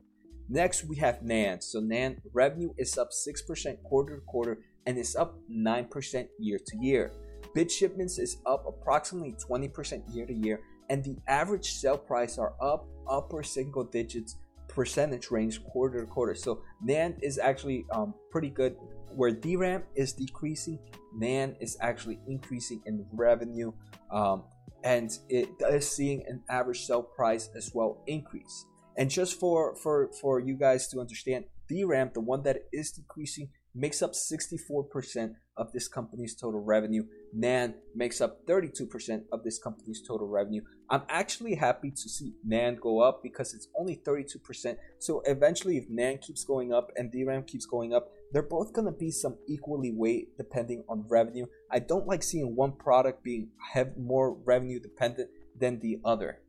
Next, 0.50 0.86
we 0.86 0.96
have 0.98 1.20
NAND. 1.20 1.64
So 1.64 1.82
NAND 1.82 2.20
revenue 2.34 2.74
is 2.78 2.98
up 2.98 3.10
6% 3.12 3.84
quarter 3.84 4.16
to 4.16 4.22
quarter 4.22 4.60
and 4.86 4.98
is 4.98 5.16
up 5.16 5.38
9% 5.52 6.28
year 6.40 6.60
to 6.66 6.78
year. 6.78 7.12
Bit 7.54 7.72
shipments 7.72 8.18
is 8.18 8.38
up 8.46 8.66
approximately 8.68 9.34
20% 9.34 10.04
year 10.14 10.26
to 10.26 10.34
year, 10.34 10.62
and 10.90 11.04
the 11.04 11.18
average 11.28 11.74
sale 11.74 11.98
price 11.98 12.38
are 12.38 12.54
up 12.62 12.88
upper 13.08 13.44
single 13.44 13.84
digits 13.84 14.38
percentage 14.74 15.32
range 15.32 15.64
quarter 15.64 16.02
to 16.02 16.08
quarter. 16.08 16.36
So 16.36 16.62
NAND 16.86 17.20
is 17.22 17.38
actually 17.38 17.86
um, 17.94 18.14
pretty 18.32 18.50
good. 18.50 18.76
Where 19.16 19.32
DRAM 19.32 19.84
is 19.96 20.14
decreasing, 20.14 20.80
NAND 21.16 21.58
is 21.62 21.78
actually 21.80 22.20
increasing 22.28 22.82
in 22.88 23.06
revenue, 23.12 23.72
um, 24.12 24.46
and 24.84 25.12
it 25.30 25.50
is 25.70 25.90
seeing 25.90 26.24
an 26.28 26.42
average 26.50 26.86
sell 26.86 27.04
price 27.04 27.50
as 27.56 27.72
well 27.76 28.04
increase. 28.08 28.66
And 28.98 29.10
just 29.10 29.40
for 29.40 29.76
for 29.76 30.10
for 30.20 30.40
you 30.40 30.56
guys 30.56 30.88
to 30.90 31.00
understand, 31.00 31.46
DRAM, 31.70 32.12
the 32.14 32.22
one 32.22 32.42
that 32.44 32.64
is 32.72 32.92
decreasing, 32.92 33.50
makes 33.76 34.02
up 34.02 34.14
64% 34.14 35.36
of 35.58 35.72
this 35.72 35.88
company's 35.88 36.36
total 36.36 36.62
revenue. 36.62 37.04
NAND 37.38 37.76
makes 37.96 38.22
up 38.22 38.46
32% 38.46 39.24
of 39.32 39.44
this 39.44 39.60
company's 39.60 40.02
total 40.08 40.28
revenue. 40.28 40.62
I'm 40.90 41.04
actually 41.10 41.56
happy 41.56 41.92
to 41.92 42.10
see 42.10 42.34
NAND 42.48 42.80
go 42.80 43.00
up 43.00 43.22
because 43.24 43.54
it's 43.54 43.68
only 43.78 44.02
32%. 44.06 44.78
So 45.00 45.22
eventually, 45.26 45.78
if 45.78 45.90
NAND 45.90 46.22
keeps 46.22 46.44
going 46.44 46.74
up 46.74 46.92
and 46.96 47.12
DRAM 47.12 47.44
keeps 47.44 47.66
going 47.66 47.94
up, 47.94 48.12
they're 48.32 48.44
both 48.44 48.74
going 48.74 48.86
to 48.86 48.92
be 48.92 49.12
some 49.12 49.38
equally 49.48 49.92
weight 49.92 50.38
depending 50.38 50.84
on 50.90 51.06
revenue. 51.10 51.46
I 51.72 51.80
don't 51.80 52.08
like 52.08 52.24
seeing 52.24 52.56
one 52.56 52.74
product 52.74 53.24
being 53.24 53.50
have 53.74 53.98
more 53.98 54.34
revenue 54.34 54.80
dependent 54.80 55.30
than 55.60 55.80
the 55.80 56.00
other. 56.04 56.40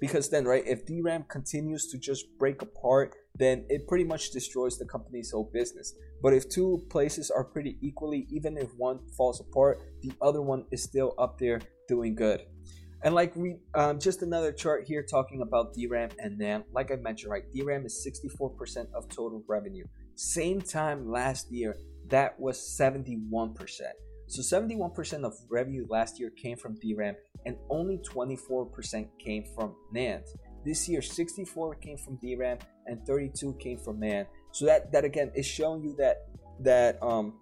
Because 0.00 0.30
then, 0.30 0.46
right, 0.46 0.66
if 0.66 0.86
DRAM 0.86 1.24
continues 1.28 1.86
to 1.88 1.98
just 1.98 2.26
break 2.38 2.62
apart 2.62 3.14
then 3.36 3.64
it 3.68 3.86
pretty 3.88 4.04
much 4.04 4.30
destroys 4.30 4.78
the 4.78 4.84
company's 4.84 5.30
whole 5.30 5.50
business. 5.52 5.94
But 6.22 6.34
if 6.34 6.48
two 6.48 6.84
places 6.90 7.30
are 7.30 7.44
pretty 7.44 7.78
equally, 7.80 8.26
even 8.30 8.56
if 8.58 8.68
one 8.76 9.00
falls 9.16 9.40
apart, 9.40 9.80
the 10.02 10.12
other 10.20 10.42
one 10.42 10.64
is 10.70 10.82
still 10.82 11.14
up 11.18 11.38
there 11.38 11.60
doing 11.88 12.14
good. 12.14 12.42
And 13.02 13.14
like 13.14 13.34
we, 13.34 13.56
um, 13.74 13.98
just 13.98 14.22
another 14.22 14.52
chart 14.52 14.84
here 14.86 15.02
talking 15.02 15.40
about 15.40 15.72
DRAM 15.74 16.10
and 16.18 16.38
NAND. 16.38 16.64
Like 16.72 16.90
I 16.92 16.96
mentioned, 16.96 17.32
right, 17.32 17.44
DRAM 17.54 17.86
is 17.86 18.06
64% 18.06 18.92
of 18.94 19.08
total 19.08 19.42
revenue. 19.48 19.84
Same 20.16 20.60
time 20.60 21.10
last 21.10 21.50
year, 21.50 21.78
that 22.08 22.38
was 22.38 22.58
71%. 22.78 23.54
So 24.26 24.42
71% 24.42 25.24
of 25.24 25.34
revenue 25.48 25.86
last 25.88 26.20
year 26.20 26.30
came 26.30 26.56
from 26.56 26.76
DRAM, 26.76 27.16
and 27.46 27.56
only 27.70 27.98
24% 27.98 29.08
came 29.18 29.44
from 29.56 29.74
NAND. 29.94 30.22
This 30.64 30.88
year, 30.88 31.02
64 31.02 31.76
came 31.76 31.96
from 31.96 32.16
DRAM 32.16 32.58
and 32.86 33.04
32 33.06 33.54
came 33.54 33.78
from 33.78 34.00
NAND. 34.00 34.26
So 34.52 34.66
that 34.66 34.92
that 34.92 35.04
again 35.04 35.30
is 35.34 35.46
showing 35.46 35.82
you 35.82 35.94
that 35.98 36.26
that 36.60 37.02
um 37.02 37.34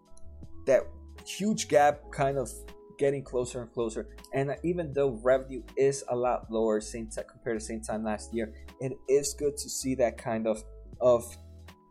that 0.67 0.83
huge 1.27 1.69
gap 1.69 2.01
kind 2.13 2.39
of 2.39 2.51
getting 2.99 3.23
closer 3.23 3.63
and 3.63 3.73
closer. 3.73 4.09
And 4.35 4.57
even 4.65 4.93
though 4.93 5.19
revenue 5.23 5.63
is 5.77 6.05
a 6.09 6.17
lot 6.17 6.51
lower 6.51 6.81
same 6.81 7.09
t- 7.09 7.23
compared 7.31 7.59
to 7.59 7.65
same 7.65 7.81
time 7.81 8.05
last 8.05 8.35
year, 8.35 8.53
it 8.81 8.93
is 9.09 9.35
good 9.35 9.57
to 9.57 9.69
see 9.69 9.95
that 9.97 10.19
kind 10.19 10.47
of 10.47 10.63
of 11.01 11.25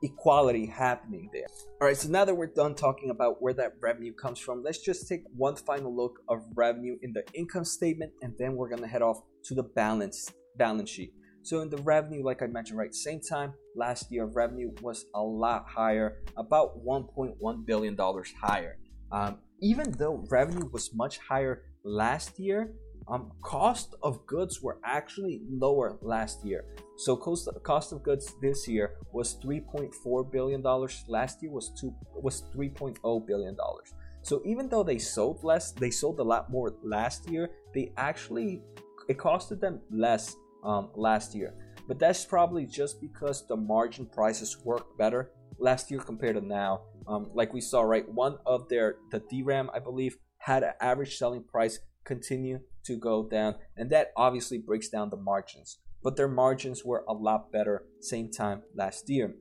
equality 0.04 0.66
happening 0.66 1.30
there. 1.34 1.48
All 1.82 1.88
right, 1.88 1.98
so 1.98 2.10
now 2.10 2.26
that 2.26 2.36
we're 2.36 2.48
done 2.48 2.76
talking 2.76 3.10
about 3.10 3.42
where 3.42 3.54
that 3.54 3.74
revenue 3.82 4.14
comes 4.14 4.40
from, 4.40 4.64
let's 4.64 4.80
just 4.80 5.08
take 5.08 5.24
one 5.36 5.56
final 5.56 5.96
look 5.96 6.20
of 6.30 6.44
revenue 6.56 6.98
in 7.02 7.14
the 7.14 7.24
income 7.34 7.66
statement 7.66 8.12
and 8.22 8.34
then 8.38 8.56
we're 8.56 8.70
going 8.70 8.82
to 8.82 8.88
head 8.88 9.02
off 9.02 9.22
to 9.46 9.56
the 9.56 9.64
balance 9.64 10.32
balance 10.58 10.90
sheet. 10.90 11.14
So 11.44 11.62
in 11.62 11.70
the 11.70 11.78
revenue, 11.78 12.24
like 12.24 12.42
I 12.42 12.48
mentioned, 12.48 12.78
right, 12.78 12.94
same 12.94 13.22
time 13.22 13.54
last 13.76 14.12
year, 14.12 14.26
revenue 14.26 14.72
was 14.82 15.06
a 15.16 15.22
lot 15.22 15.66
higher, 15.68 16.18
about 16.36 16.84
1.1 16.86 17.66
billion 17.66 17.96
dollars 17.96 18.34
higher. 18.42 18.78
Um, 19.12 19.38
even 19.62 19.92
though 19.92 20.26
revenue 20.30 20.70
was 20.72 20.94
much 20.94 21.20
higher 21.20 21.64
last 21.84 22.38
year, 22.38 22.74
um, 23.08 23.32
cost 23.42 23.96
of 24.04 24.26
goods 24.28 24.62
were 24.62 24.80
actually 24.84 25.42
lower 25.50 25.98
last 26.02 26.46
year. 26.46 26.66
So 26.98 27.16
cost 27.16 27.48
cost 27.64 27.94
of 27.94 28.04
goods 28.04 28.36
this 28.42 28.68
year 28.68 28.96
was 29.14 29.38
3.4 29.42 30.32
billion 30.32 30.62
dollars. 30.62 31.06
Last 31.08 31.42
year 31.42 31.52
was 31.52 31.72
two 31.80 31.94
was 32.14 32.44
3.0 32.54 33.26
billion 33.26 33.56
dollars. 33.56 33.94
So 34.22 34.42
even 34.44 34.68
though 34.68 34.84
they 34.84 34.98
sold 34.98 35.44
less, 35.44 35.72
they 35.72 35.92
sold 35.92 36.20
a 36.20 36.24
lot 36.24 36.52
more 36.52 36.76
last 36.84 37.30
year. 37.30 37.50
They 37.74 37.94
actually 37.96 38.62
it 39.08 39.18
costed 39.18 39.62
them 39.62 39.80
less 39.90 40.36
um, 40.68 40.90
last 40.94 41.34
year. 41.34 41.56
But 41.88 41.98
that's 41.98 42.26
probably 42.26 42.66
just 42.66 43.00
because 43.02 43.48
the 43.48 43.56
margin 43.56 44.06
prices 44.06 44.58
work 44.64 44.98
better 44.98 45.32
last 45.58 45.90
year 45.90 46.02
compared 46.02 46.36
to 46.36 46.46
now. 46.46 46.82
Um, 47.08 47.32
like 47.34 47.54
we 47.54 47.62
saw, 47.62 47.82
right? 47.82 48.08
One 48.08 48.38
of 48.46 48.68
their 48.68 48.98
the 49.12 49.20
DRAM, 49.20 49.70
I 49.74 49.80
believe, 49.80 50.18
had 50.40 50.64
an 50.64 50.74
average 50.82 51.18
selling 51.18 51.44
price 51.44 51.80
continue 52.04 52.60
to 52.86 52.98
go 52.98 53.28
down, 53.28 53.56
and 53.78 53.90
that 53.92 54.12
obviously 54.18 54.58
breaks 54.58 54.90
down 54.90 55.10
the 55.10 55.18
margins. 55.18 55.80
But 56.04 56.18
their 56.18 56.28
margins 56.28 56.84
were 56.84 57.06
a 57.08 57.14
lot 57.14 57.52
better 57.52 57.86
same 58.02 58.30
time 58.30 58.64
last 58.76 59.10
year. 59.10 59.36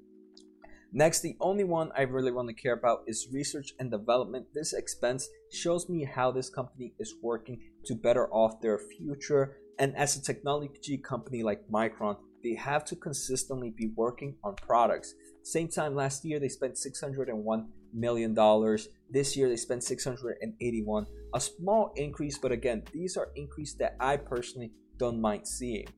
Next, 0.93 1.21
the 1.21 1.37
only 1.41 1.65
one 1.65 1.91
I 1.97 2.03
really 2.03 2.31
want 2.31 2.49
to 2.49 2.55
care 2.55 2.73
about 2.73 3.03
is 3.07 3.29
research 3.33 3.73
and 3.79 3.91
development. 3.91 4.47
This 4.55 4.73
expense 4.73 5.29
shows 5.53 5.89
me 5.89 6.05
how 6.05 6.31
this 6.31 6.49
company 6.49 6.95
is 6.99 7.15
working 7.21 7.61
to 7.87 7.95
better 7.95 8.29
off 8.33 8.61
their 8.61 8.79
future 8.79 9.57
And 9.79 9.97
as 9.97 10.17
a 10.17 10.23
technology 10.23 10.99
company 10.99 11.43
like 11.43 11.69
Micron, 11.69 12.17
they 12.43 12.55
have 12.55 12.85
to 12.87 12.97
consistently 12.97 13.71
be 13.77 13.91
working 13.97 14.37
on 14.45 14.55
products. 14.55 15.15
Same 15.43 15.69
time 15.69 15.95
last 15.95 16.25
year, 16.25 16.39
they 16.39 16.49
spent 16.49 16.79
601 16.79 17.69
million 17.93 18.35
dollars. 18.35 18.89
This 19.11 19.37
year, 19.37 19.49
they 19.49 19.57
spent 19.57 19.85
681. 19.85 21.07
A 21.35 21.41
small 21.41 21.93
increase, 21.97 22.39
but 22.39 22.53
again, 22.53 22.83
these 22.93 23.17
are 23.17 23.31
increases 23.37 23.77
that 23.79 23.97
I 24.01 24.17
personally 24.17 24.73
don't 24.99 25.21
mind 25.21 25.47
seeing. 25.47 25.89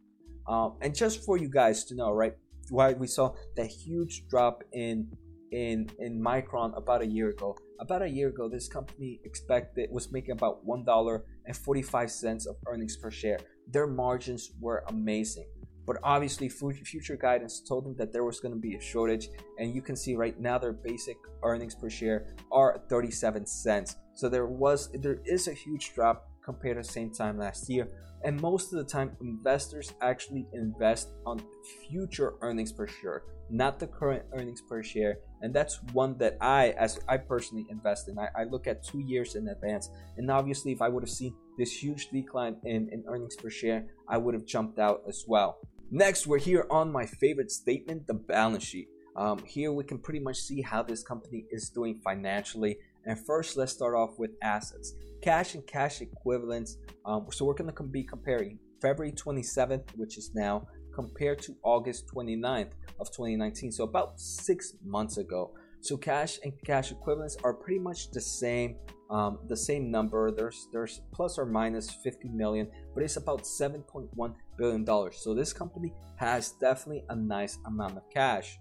Um, 0.48 0.76
and 0.80 0.94
just 0.94 1.24
for 1.24 1.36
you 1.36 1.48
guys 1.48 1.84
to 1.84 1.94
know, 1.94 2.10
right, 2.10 2.34
why 2.70 2.92
we 2.94 3.06
saw 3.06 3.34
that 3.56 3.66
huge 3.66 4.26
drop 4.28 4.62
in 4.72 5.08
in 5.50 5.88
in 5.98 6.20
Micron 6.20 6.76
about 6.76 7.02
a 7.02 7.06
year 7.06 7.30
ago. 7.30 7.56
About 7.80 8.02
a 8.02 8.08
year 8.08 8.28
ago, 8.28 8.48
this 8.48 8.68
company 8.68 9.20
expected 9.24 9.88
was 9.90 10.12
making 10.12 10.32
about 10.32 10.64
one 10.64 10.84
dollar 10.84 11.24
and 11.46 11.56
forty 11.56 11.82
five 11.82 12.10
cents 12.10 12.46
of 12.46 12.56
earnings 12.66 12.96
per 12.96 13.10
share. 13.10 13.38
Their 13.70 13.86
margins 13.86 14.52
were 14.60 14.84
amazing, 14.88 15.46
but 15.86 15.98
obviously, 16.02 16.48
future 16.48 17.16
guidance 17.16 17.60
told 17.60 17.84
them 17.84 17.94
that 17.96 18.12
there 18.12 18.24
was 18.24 18.40
going 18.40 18.54
to 18.54 18.60
be 18.60 18.74
a 18.74 18.80
shortage, 18.80 19.28
and 19.58 19.74
you 19.74 19.82
can 19.82 19.96
see 19.96 20.16
right 20.16 20.38
now 20.38 20.58
their 20.58 20.72
basic 20.72 21.16
earnings 21.42 21.74
per 21.74 21.90
share 21.90 22.34
are 22.50 22.80
thirty 22.88 23.10
seven 23.10 23.46
cents. 23.46 23.96
So 24.14 24.28
there 24.28 24.46
was 24.46 24.90
there 24.92 25.20
is 25.24 25.48
a 25.48 25.52
huge 25.52 25.94
drop 25.94 26.27
compared 26.48 26.76
to 26.76 26.82
the 26.86 26.92
same 26.98 27.10
time 27.12 27.36
last 27.38 27.68
year. 27.68 27.86
And 28.24 28.40
most 28.40 28.72
of 28.72 28.78
the 28.78 28.90
time, 28.96 29.08
investors 29.20 29.92
actually 30.00 30.46
invest 30.52 31.06
on 31.26 31.36
future 31.82 32.30
earnings 32.40 32.72
per 32.72 32.86
share, 32.86 33.22
not 33.50 33.78
the 33.78 33.86
current 33.86 34.24
earnings 34.32 34.62
per 34.62 34.82
share. 34.82 35.18
And 35.42 35.54
that's 35.54 35.80
one 35.92 36.16
that 36.18 36.36
I, 36.40 36.70
as 36.86 36.98
I 37.06 37.18
personally 37.18 37.66
invest 37.68 38.08
in. 38.08 38.18
I, 38.18 38.28
I 38.40 38.44
look 38.44 38.66
at 38.66 38.82
two 38.82 39.00
years 39.12 39.34
in 39.36 39.46
advance. 39.48 39.90
And 40.16 40.30
obviously, 40.30 40.72
if 40.72 40.80
I 40.80 40.88
would 40.88 41.02
have 41.02 41.16
seen 41.20 41.34
this 41.58 41.72
huge 41.82 42.08
decline 42.10 42.56
in, 42.64 42.88
in 42.94 43.04
earnings 43.06 43.36
per 43.36 43.50
share, 43.50 43.84
I 44.08 44.16
would 44.16 44.34
have 44.34 44.46
jumped 44.46 44.78
out 44.78 45.02
as 45.06 45.24
well. 45.28 45.58
Next, 45.90 46.26
we're 46.26 46.38
here 46.50 46.66
on 46.70 46.90
my 46.90 47.06
favorite 47.06 47.50
statement 47.50 48.06
the 48.06 48.14
balance 48.14 48.64
sheet. 48.64 48.88
Um, 49.16 49.38
here 49.44 49.72
we 49.72 49.84
can 49.84 49.98
pretty 49.98 50.20
much 50.20 50.38
see 50.48 50.60
how 50.62 50.82
this 50.82 51.02
company 51.02 51.44
is 51.50 51.70
doing 51.70 52.00
financially. 52.04 52.78
And 53.08 53.18
first, 53.18 53.56
let's 53.56 53.72
start 53.72 53.94
off 53.96 54.18
with 54.18 54.32
assets 54.42 54.94
cash 55.22 55.54
and 55.54 55.66
cash 55.66 56.00
equivalents. 56.00 56.76
Um, 57.04 57.26
so 57.32 57.44
we're 57.44 57.54
going 57.54 57.74
to 57.74 57.82
be 57.82 58.04
comparing 58.04 58.58
February 58.80 59.12
27th, 59.12 59.84
which 59.96 60.16
is 60.16 60.30
now, 60.34 60.68
compared 60.94 61.40
to 61.42 61.56
August 61.64 62.04
29th 62.14 62.72
of 63.00 63.08
2019. 63.10 63.72
So 63.72 63.84
about 63.84 64.20
six 64.20 64.74
months 64.84 65.16
ago. 65.16 65.54
So 65.80 65.96
cash 65.96 66.38
and 66.44 66.52
cash 66.64 66.92
equivalents 66.92 67.36
are 67.44 67.54
pretty 67.54 67.78
much 67.78 68.10
the 68.10 68.20
same, 68.20 68.76
um, 69.10 69.38
the 69.48 69.56
same 69.56 69.90
number. 69.90 70.30
There's 70.30 70.68
there's 70.72 71.00
plus 71.12 71.38
or 71.38 71.46
minus 71.46 71.90
50 71.90 72.28
million, 72.28 72.68
but 72.94 73.04
it's 73.04 73.16
about 73.16 73.42
7.1 73.42 74.34
billion 74.56 74.84
dollars. 74.84 75.18
So 75.22 75.34
this 75.34 75.52
company 75.52 75.94
has 76.16 76.52
definitely 76.60 77.04
a 77.08 77.16
nice 77.16 77.58
amount 77.64 77.96
of 77.96 78.02
cash. 78.12 78.58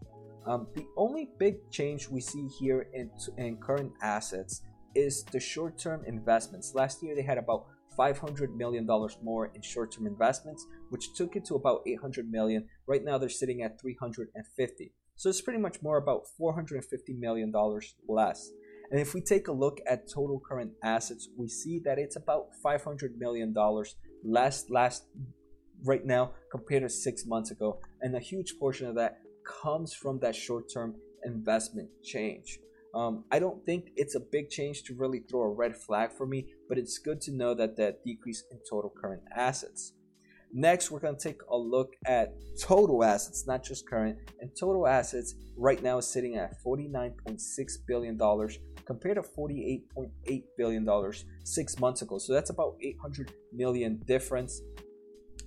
Um, 0.47 0.67
the 0.75 0.85
only 0.95 1.29
big 1.37 1.69
change 1.71 2.07
we 2.07 2.21
see 2.21 2.47
here 2.47 2.87
in, 2.93 3.11
in 3.37 3.57
current 3.57 3.91
assets 4.01 4.61
is 4.95 5.23
the 5.25 5.39
short 5.39 5.77
term 5.77 6.03
investments. 6.05 6.73
Last 6.73 7.03
year, 7.03 7.15
they 7.15 7.21
had 7.21 7.37
about 7.37 7.65
$500 7.99 8.55
million 8.55 8.87
more 9.21 9.51
in 9.53 9.61
short 9.61 9.91
term 9.91 10.07
investments, 10.07 10.65
which 10.89 11.13
took 11.15 11.35
it 11.35 11.43
to 11.45 11.55
about 11.55 11.81
800 11.85 12.31
million. 12.31 12.65
Right 12.87 13.03
now, 13.03 13.17
they're 13.17 13.29
sitting 13.29 13.61
at 13.61 13.79
350. 13.81 14.93
So 15.15 15.29
it's 15.29 15.41
pretty 15.41 15.59
much 15.59 15.81
more 15.81 15.97
about 15.97 16.23
$450 16.39 16.81
million 17.19 17.51
less. 18.07 18.49
And 18.89 19.01
if 19.01 19.13
we 19.13 19.19
take 19.19 19.49
a 19.49 19.51
look 19.51 19.79
at 19.85 20.09
total 20.09 20.39
current 20.39 20.71
assets, 20.81 21.27
we 21.37 21.49
see 21.49 21.81
that 21.83 21.99
it's 21.99 22.15
about 22.15 22.49
$500 22.63 23.17
million 23.17 23.53
less 24.23 24.69
last 24.69 25.07
right 25.83 26.05
now 26.05 26.31
compared 26.51 26.83
to 26.83 26.89
six 26.89 27.25
months 27.25 27.51
ago. 27.51 27.81
And 28.01 28.15
a 28.15 28.19
huge 28.19 28.57
portion 28.59 28.87
of 28.87 28.95
that 28.95 29.19
comes 29.61 29.93
from 29.93 30.19
that 30.19 30.35
short 30.35 30.65
term 30.73 30.95
investment 31.23 31.89
change. 32.03 32.59
Um, 32.95 33.25
I 33.31 33.39
don't 33.39 33.63
think 33.65 33.89
it's 33.95 34.15
a 34.15 34.19
big 34.19 34.49
change 34.49 34.83
to 34.83 34.95
really 34.95 35.19
throw 35.29 35.41
a 35.41 35.49
red 35.49 35.75
flag 35.75 36.11
for 36.11 36.25
me, 36.25 36.47
but 36.67 36.77
it's 36.77 36.97
good 36.97 37.21
to 37.21 37.31
know 37.31 37.53
that 37.53 37.77
that 37.77 38.03
decrease 38.03 38.43
in 38.51 38.59
total 38.69 38.91
current 39.01 39.23
assets. 39.35 39.93
Next, 40.53 40.89
we're 40.89 40.99
going 41.01 41.17
to 41.17 41.21
take 41.21 41.41
a 41.51 41.57
look 41.57 41.93
at 42.05 42.33
total 42.59 43.03
assets, 43.03 43.45
not 43.45 43.63
just 43.63 43.87
current. 43.87 44.17
And 44.39 44.49
total 44.57 44.87
assets 44.87 45.35
right 45.57 45.81
now 45.83 45.97
is 45.97 46.07
sitting 46.07 46.35
at 46.37 46.53
$49.6 46.65 47.39
billion 47.85 48.17
compared 48.85 49.17
to 49.17 49.21
$48.8 49.21 50.43
billion 50.57 51.13
six 51.43 51.79
months 51.79 52.01
ago. 52.01 52.17
So 52.17 52.33
that's 52.33 52.49
about 52.49 52.77
800 52.81 53.33
million 53.53 54.01
difference. 54.07 54.61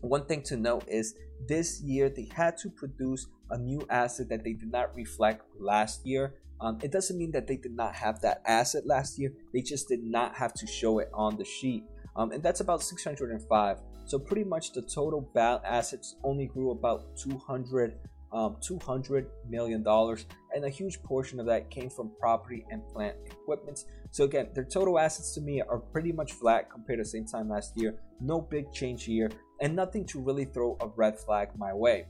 One 0.02 0.26
thing 0.26 0.42
to 0.44 0.56
note 0.56 0.84
is 0.86 1.14
this 1.48 1.80
year 1.82 2.10
they 2.10 2.28
had 2.34 2.56
to 2.58 2.70
produce 2.70 3.26
a 3.50 3.58
new 3.58 3.86
asset 3.90 4.28
that 4.28 4.44
they 4.44 4.52
did 4.52 4.70
not 4.70 4.94
reflect 4.94 5.44
last 5.58 6.06
year. 6.06 6.34
Um, 6.60 6.78
it 6.82 6.92
doesn't 6.92 7.16
mean 7.16 7.32
that 7.32 7.46
they 7.46 7.56
did 7.56 7.74
not 7.74 7.94
have 7.94 8.20
that 8.20 8.42
asset 8.46 8.86
last 8.86 9.18
year. 9.18 9.32
They 9.52 9.62
just 9.62 9.88
did 9.88 10.02
not 10.02 10.34
have 10.34 10.52
to 10.54 10.66
show 10.66 10.98
it 10.98 11.08
on 11.14 11.36
the 11.36 11.44
sheet. 11.44 11.84
Um, 12.16 12.32
and 12.32 12.42
that's 12.42 12.60
about 12.60 12.82
605. 12.82 13.78
So 14.04 14.18
pretty 14.18 14.44
much 14.44 14.72
the 14.72 14.82
total 14.82 15.30
assets 15.64 16.16
only 16.24 16.46
grew 16.46 16.72
about 16.72 17.16
200, 17.16 17.94
um, 18.32 18.56
200 18.60 19.28
million 19.48 19.82
dollars, 19.82 20.26
and 20.54 20.64
a 20.64 20.68
huge 20.68 21.02
portion 21.02 21.38
of 21.38 21.46
that 21.46 21.70
came 21.70 21.88
from 21.88 22.10
property 22.18 22.66
and 22.70 22.86
plant 22.88 23.16
equipment. 23.24 23.84
So 24.10 24.24
again, 24.24 24.48
their 24.52 24.64
total 24.64 24.98
assets 24.98 25.32
to 25.34 25.40
me 25.40 25.62
are 25.62 25.78
pretty 25.78 26.10
much 26.12 26.32
flat 26.32 26.70
compared 26.70 26.98
to 26.98 27.04
the 27.04 27.08
same 27.08 27.24
time 27.24 27.48
last 27.48 27.76
year. 27.76 27.94
No 28.20 28.40
big 28.40 28.72
change 28.72 29.04
here, 29.04 29.30
and 29.60 29.76
nothing 29.76 30.04
to 30.06 30.20
really 30.20 30.44
throw 30.44 30.76
a 30.80 30.88
red 30.88 31.18
flag 31.18 31.50
my 31.56 31.72
way. 31.72 32.06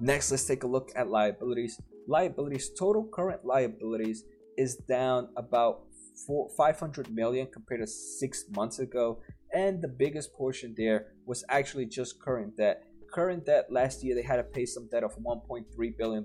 Next, 0.00 0.30
let's 0.30 0.44
take 0.44 0.64
a 0.64 0.66
look 0.66 0.90
at 0.96 1.08
liabilities 1.08 1.80
liabilities, 2.06 2.70
total 2.78 3.04
current 3.04 3.44
liabilities 3.44 4.24
is 4.56 4.76
down 4.76 5.28
about 5.36 5.82
four, 6.26 6.48
500 6.56 7.10
million 7.12 7.46
compared 7.52 7.80
to 7.80 7.86
six 7.86 8.44
months 8.54 8.78
ago. 8.78 9.20
And 9.52 9.80
the 9.80 9.88
biggest 9.88 10.32
portion 10.34 10.74
there 10.76 11.12
was 11.26 11.44
actually 11.48 11.86
just 11.86 12.20
current 12.20 12.56
debt. 12.56 12.84
Current 13.12 13.46
debt 13.46 13.66
last 13.70 14.02
year, 14.02 14.14
they 14.14 14.22
had 14.22 14.36
to 14.36 14.42
pay 14.42 14.66
some 14.66 14.88
debt 14.88 15.04
of 15.04 15.16
$1.3 15.18 15.64
billion, 15.96 16.24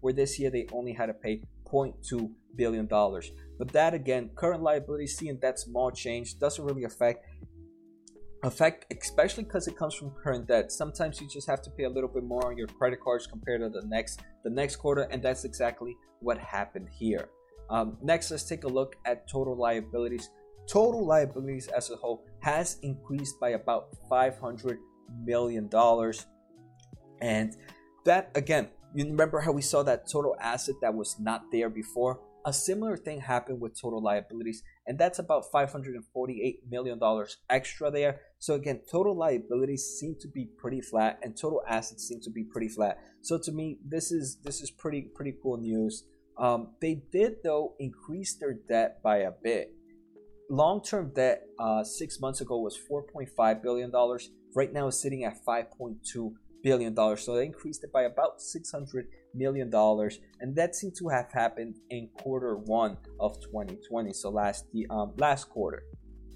where 0.00 0.12
this 0.12 0.38
year 0.38 0.50
they 0.50 0.66
only 0.72 0.92
had 0.92 1.06
to 1.06 1.14
pay 1.14 1.42
$0.2 1.72 2.30
billion. 2.54 2.86
But 2.86 3.72
that 3.72 3.94
again, 3.94 4.30
current 4.34 4.62
liabilities, 4.62 5.16
seeing 5.16 5.38
that 5.40 5.58
small 5.58 5.90
change 5.90 6.38
doesn't 6.38 6.64
really 6.64 6.84
affect 6.84 7.24
effect 8.44 8.86
especially 8.92 9.44
because 9.44 9.66
it 9.66 9.76
comes 9.76 9.94
from 9.94 10.10
current 10.10 10.46
debt. 10.46 10.70
Sometimes 10.70 11.20
you 11.20 11.28
just 11.28 11.48
have 11.48 11.60
to 11.62 11.70
pay 11.70 11.84
a 11.84 11.88
little 11.88 12.08
bit 12.08 12.22
more 12.22 12.46
on 12.46 12.56
your 12.56 12.68
credit 12.68 13.00
cards 13.00 13.26
compared 13.26 13.60
to 13.60 13.68
the 13.68 13.86
next 13.86 14.20
the 14.44 14.50
next 14.50 14.76
quarter 14.76 15.02
and 15.02 15.22
that's 15.22 15.44
exactly 15.44 15.96
what 16.20 16.38
happened 16.38 16.88
here. 16.92 17.28
Um, 17.70 17.98
next 18.02 18.30
let's 18.30 18.44
take 18.44 18.64
a 18.64 18.68
look 18.68 18.96
at 19.04 19.28
total 19.28 19.56
liabilities. 19.56 20.30
Total 20.68 21.04
liabilities 21.04 21.68
as 21.68 21.90
a 21.90 21.96
whole 21.96 22.24
has 22.40 22.78
increased 22.82 23.40
by 23.40 23.50
about 23.50 23.88
500 24.08 24.78
million 25.24 25.68
dollars. 25.68 26.26
And 27.20 27.56
that 28.04 28.30
again 28.34 28.68
you 28.94 29.04
remember 29.04 29.40
how 29.40 29.52
we 29.52 29.62
saw 29.62 29.82
that 29.82 30.08
total 30.10 30.36
asset 30.40 30.76
that 30.80 30.94
was 30.94 31.16
not 31.18 31.42
there 31.50 31.68
before 31.68 32.20
a 32.48 32.52
similar 32.52 32.96
thing 32.96 33.20
happened 33.20 33.60
with 33.60 33.78
total 33.78 34.02
liabilities, 34.02 34.62
and 34.86 34.98
that's 34.98 35.18
about 35.18 35.44
$548 35.52 36.56
million 36.70 36.98
extra 37.50 37.90
there. 37.90 38.20
So, 38.38 38.54
again, 38.54 38.80
total 38.90 39.14
liabilities 39.14 39.84
seem 40.00 40.16
to 40.20 40.28
be 40.28 40.46
pretty 40.56 40.80
flat, 40.80 41.18
and 41.22 41.36
total 41.36 41.62
assets 41.68 42.08
seem 42.08 42.20
to 42.22 42.30
be 42.30 42.44
pretty 42.44 42.68
flat. 42.68 42.98
So, 43.20 43.38
to 43.38 43.52
me, 43.52 43.78
this 43.86 44.10
is 44.10 44.38
this 44.42 44.62
is 44.62 44.70
pretty 44.70 45.02
pretty 45.02 45.34
cool 45.42 45.58
news. 45.58 46.04
Um, 46.38 46.68
they 46.80 47.02
did 47.12 47.42
though 47.44 47.74
increase 47.78 48.36
their 48.36 48.54
debt 48.54 49.02
by 49.02 49.18
a 49.18 49.30
bit. 49.30 49.74
Long-term 50.48 51.12
debt 51.14 51.42
uh, 51.58 51.84
six 51.84 52.18
months 52.18 52.40
ago 52.40 52.58
was 52.60 52.78
4.5 52.90 53.62
billion 53.62 53.90
dollars. 53.90 54.30
Right 54.54 54.72
now, 54.72 54.88
it's 54.88 55.02
sitting 55.02 55.24
at 55.24 55.44
5.2 55.44 56.32
billion 56.62 56.94
dollars. 56.94 57.24
So 57.24 57.34
they 57.34 57.46
increased 57.46 57.84
it 57.84 57.92
by 57.92 58.02
about 58.02 58.40
600 58.40 59.06
million 59.34 59.70
dollars, 59.70 60.20
and 60.40 60.54
that 60.56 60.74
seemed 60.74 60.96
to 60.96 61.08
have 61.08 61.30
happened 61.32 61.76
in 61.90 62.08
quarter 62.20 62.56
one 62.56 62.96
of 63.20 63.40
2020. 63.40 64.12
So 64.12 64.30
last 64.30 64.64
the 64.72 64.86
um, 64.90 65.14
last 65.16 65.48
quarter. 65.48 65.82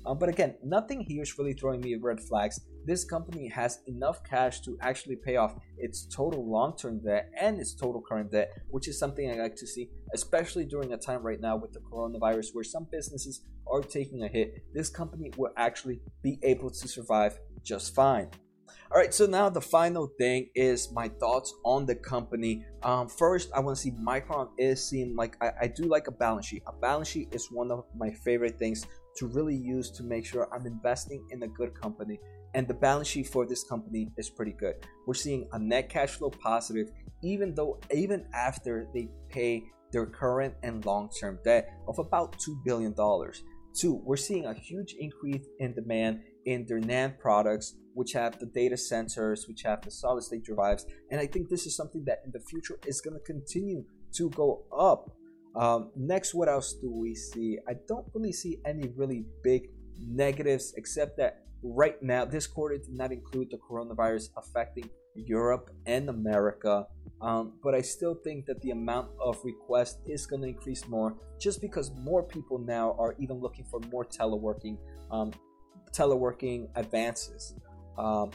Um, 0.05 0.19
but 0.19 0.29
again, 0.29 0.57
nothing 0.65 1.01
here 1.03 1.23
is 1.23 1.39
really 1.39 1.53
throwing 1.53 1.81
me 1.81 1.95
red 1.95 2.21
flags. 2.21 2.61
This 2.85 3.05
company 3.05 3.49
has 3.49 3.81
enough 3.87 4.25
cash 4.25 4.61
to 4.63 4.77
actually 4.81 5.17
pay 5.17 5.37
off 5.37 5.55
its 5.79 6.07
total 6.07 6.51
long 6.51 6.77
term 6.77 7.01
debt 7.01 7.31
and 7.41 7.61
its 7.61 7.75
total 7.75 8.03
current 8.03 8.33
debt, 8.33 8.51
which 8.69 8.89
is 8.89 8.99
something 8.99 9.31
I 9.31 9.35
like 9.35 9.55
to 9.57 9.67
see, 9.67 9.91
especially 10.13 10.65
during 10.65 10.93
a 10.93 10.97
time 10.97 11.23
right 11.23 11.41
now 11.41 11.57
with 11.57 11.73
the 11.73 11.81
coronavirus 11.81 12.49
where 12.53 12.65
some 12.65 12.89
businesses 12.91 13.45
are 13.71 13.83
taking 13.83 14.25
a 14.25 14.29
hit. 14.29 14.65
This 14.75 14.89
company 14.89 15.31
will 15.37 15.53
actually 15.57 16.01
be 16.23 16.41
able 16.43 16.71
to 16.71 16.89
survive 16.89 17.39
just 17.63 17.95
fine. 17.95 18.29
All 18.93 19.01
right, 19.01 19.15
so 19.15 19.25
now 19.25 19.49
the 19.49 19.59
final 19.59 20.07
thing 20.19 20.51
is 20.55 20.93
my 20.93 21.09
thoughts 21.09 21.55
on 21.65 21.87
the 21.87 21.95
company. 21.95 22.63
Um, 22.83 23.09
first, 23.09 23.49
I 23.55 23.61
want 23.61 23.75
to 23.75 23.83
see 23.83 23.93
Micron 23.93 24.51
is 24.59 24.87
seem 24.87 25.17
like 25.17 25.35
I, 25.41 25.51
I 25.63 25.67
do 25.69 25.85
like 25.85 26.09
a 26.09 26.11
balance 26.11 26.45
sheet. 26.45 26.63
A 26.67 26.75
balance 26.75 27.09
sheet 27.09 27.29
is 27.33 27.49
one 27.51 27.71
of 27.71 27.87
my 27.97 28.11
favorite 28.11 28.59
things 28.59 28.87
to 29.17 29.29
really 29.29 29.57
use 29.57 29.91
to 29.93 30.03
make 30.03 30.27
sure 30.27 30.47
I'm 30.55 30.67
investing 30.67 31.27
in 31.31 31.43
a 31.43 31.49
good 31.49 31.73
company. 31.75 32.21
and 32.55 32.69
the 32.69 32.75
balance 32.75 33.09
sheet 33.09 33.29
for 33.29 33.47
this 33.47 33.65
company 33.65 34.11
is 34.19 34.29
pretty 34.29 34.53
good. 34.53 34.75
We're 35.07 35.15
seeing 35.15 35.49
a 35.53 35.59
net 35.59 35.89
cash 35.89 36.11
flow 36.11 36.29
positive, 36.29 36.89
even 37.23 37.55
though 37.55 37.81
even 37.95 38.27
after 38.35 38.89
they 38.93 39.09
pay 39.31 39.65
their 39.91 40.05
current 40.05 40.55
and 40.63 40.85
long-term 40.85 41.39
debt 41.45 41.71
of 41.89 41.99
about 41.99 42.39
two 42.39 42.61
billion 42.63 42.93
dollars. 42.93 43.43
Two, 43.75 44.03
we're 44.05 44.19
seeing 44.19 44.45
a 44.45 44.53
huge 44.53 44.97
increase 44.99 45.47
in 45.61 45.73
demand 45.73 46.21
in 46.47 46.67
their 46.67 46.81
NAND 46.81 47.19
products, 47.19 47.75
which 47.95 48.13
have 48.13 48.39
the 48.39 48.47
data 48.47 48.77
centers, 48.77 49.47
which 49.49 49.63
have 49.63 49.83
the 49.83 49.91
solid 49.91 50.23
state 50.23 50.45
drives. 50.45 50.87
And 51.11 51.21
I 51.21 51.27
think 51.27 51.49
this 51.49 51.67
is 51.67 51.77
something 51.77 52.05
that 52.07 52.23
in 52.25 52.33
the 52.33 52.41
future 52.41 52.79
is 52.87 53.01
going 53.01 53.19
to 53.19 53.25
continue 53.25 53.85
to 54.15 54.31
go 54.31 54.65
up. 54.77 55.11
Um, 55.55 55.91
next, 55.97 56.35
what 56.35 56.49
else 56.49 56.75
do 56.75 56.91
we 56.91 57.15
see? 57.15 57.59
I 57.69 57.75
don't 57.87 58.07
really 58.15 58.33
see 58.33 58.59
any 58.65 58.89
really 58.97 59.27
big 59.43 59.69
negatives, 59.99 60.73
except 60.77 61.19
that 61.19 61.45
right 61.63 62.03
now, 62.03 62.25
this 62.25 62.47
quarter 62.47 62.79
did 62.79 62.95
not 62.95 63.13
include 63.13 63.51
the 63.51 63.59
coronavirus 63.59 64.31
affecting 64.37 64.89
Europe 65.15 65.71
and 65.87 66.09
America. 66.09 66.87
Um, 67.21 67.53
but 67.63 67.75
I 67.75 67.83
still 67.83 68.17
think 68.25 68.47
that 68.47 68.61
the 68.63 68.71
amount 68.71 69.11
of 69.21 69.39
requests 69.45 69.99
is 70.07 70.27
going 70.27 70.43
to 70.43 70.49
increase 70.49 70.89
more 70.89 71.15
just 71.39 71.61
because 71.61 71.93
more 72.01 72.23
people 72.23 72.59
now 72.59 72.97
are 72.99 73.15
even 73.19 73.37
looking 73.39 73.65
for 73.71 73.81
more 73.93 74.05
teleworking, 74.05 74.77
um, 75.11 75.33
teleworking 75.93 76.69
advances. 76.75 77.55
Um, 77.99 78.31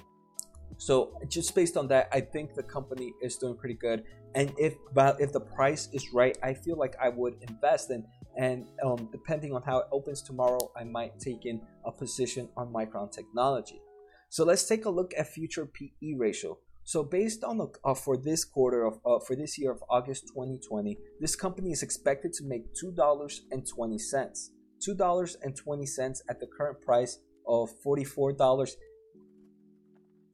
so 0.78 1.20
just 1.28 1.56
based 1.56 1.76
on 1.76 1.88
that, 1.88 2.08
I 2.12 2.22
think 2.22 2.54
the 2.54 2.64
company 2.64 3.14
is 3.22 3.36
doing 3.38 3.58
pretty 3.58 3.76
good. 3.76 4.04
And 4.36 4.54
if 4.58 4.76
if 5.20 5.32
the 5.32 5.40
price 5.40 5.90
is 5.94 6.14
right, 6.14 6.38
I 6.44 6.54
feel 6.54 6.78
like 6.78 6.96
I 7.02 7.10
would 7.10 7.36
invest 7.50 7.90
in. 7.90 8.06
And 8.38 8.68
um, 8.86 9.10
depending 9.12 9.54
on 9.54 9.64
how 9.64 9.80
it 9.80 9.88
opens 9.92 10.22
tomorrow, 10.22 10.72
I 10.80 10.84
might 10.84 11.20
take 11.20 11.46
in 11.46 11.60
a 11.86 11.92
position 11.92 12.50
on 12.56 12.72
Micron 12.72 13.12
Technology. 13.12 13.82
So 14.30 14.44
let's 14.46 14.68
take 14.68 14.86
a 14.86 14.90
look 14.90 15.14
at 15.18 15.28
future 15.28 15.66
PE 15.66 16.14
ratio. 16.18 16.60
So 16.84 17.04
based 17.04 17.44
on 17.44 17.58
the 17.58 17.68
uh, 17.84 17.96
for 17.96 18.16
this 18.16 18.46
quarter 18.46 18.86
of 18.86 19.00
uh, 19.06 19.20
for 19.20 19.36
this 19.36 19.58
year 19.58 19.72
of 19.72 19.84
August 19.90 20.28
2020, 20.28 20.98
this 21.20 21.36
company 21.36 21.72
is 21.72 21.82
expected 21.82 22.32
to 22.34 22.46
make 22.46 22.74
two 22.76 22.92
dollars 22.92 23.42
and 23.52 23.68
twenty 23.68 23.98
cents. 23.98 24.52
Two 24.80 24.94
dollars 24.94 25.36
and 25.42 25.56
twenty 25.56 25.86
cents 25.86 26.22
at 26.30 26.40
the 26.40 26.48
current 26.48 26.80
price 26.82 27.18
of 27.48 27.70
forty 27.84 28.04
four 28.04 28.34
dollars 28.34 28.76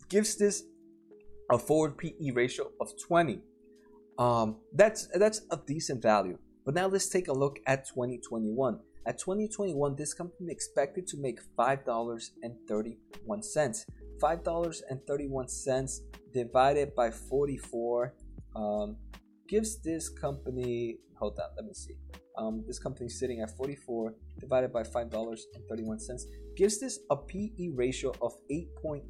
gives 0.10 0.36
this 0.36 0.64
a 1.52 1.58
forward 1.58 1.98
PE 1.98 2.32
ratio 2.34 2.72
of 2.80 2.90
20. 3.08 3.40
Um, 4.18 4.58
that's 4.74 5.08
that's 5.16 5.42
a 5.52 5.58
decent 5.58 6.02
value. 6.02 6.38
But 6.66 6.76
now 6.76 6.88
let's 6.88 7.10
take 7.10 7.28
a 7.28 7.34
look 7.34 7.60
at 7.68 7.88
2021. 7.88 8.80
At 9.06 9.18
2021, 9.18 9.96
this 9.96 10.14
company 10.14 10.52
expected 10.52 11.08
to 11.08 11.18
make 11.18 11.40
five 11.58 11.84
dollars 11.84 12.32
and 12.42 12.56
thirty-one 12.68 13.44
cents. 13.44 13.86
Five 14.22 14.44
dollars 14.44 14.82
and 14.90 15.02
thirty-one 15.08 15.50
cents 15.50 16.02
divided 16.34 16.96
by 16.96 17.12
44 17.12 18.14
um, 18.56 18.98
gives 19.48 19.82
this 19.82 20.10
company 20.10 20.98
hold 21.18 21.40
on 21.40 21.50
let 21.56 21.66
me 21.66 21.74
see 21.74 21.94
um, 22.38 22.64
this 22.68 22.80
company 22.80 23.10
sitting 23.10 23.42
at 23.42 23.56
44 23.56 24.14
divided 24.40 24.72
by 24.74 24.84
five 24.84 25.10
dollars 25.10 25.46
and 25.54 25.64
31 25.70 26.00
cents 26.00 26.26
gives 26.56 26.80
this 26.80 27.00
a 27.10 27.16
pe 27.16 27.52
ratio 27.74 28.12
of 28.22 28.34
8.28 28.52 29.04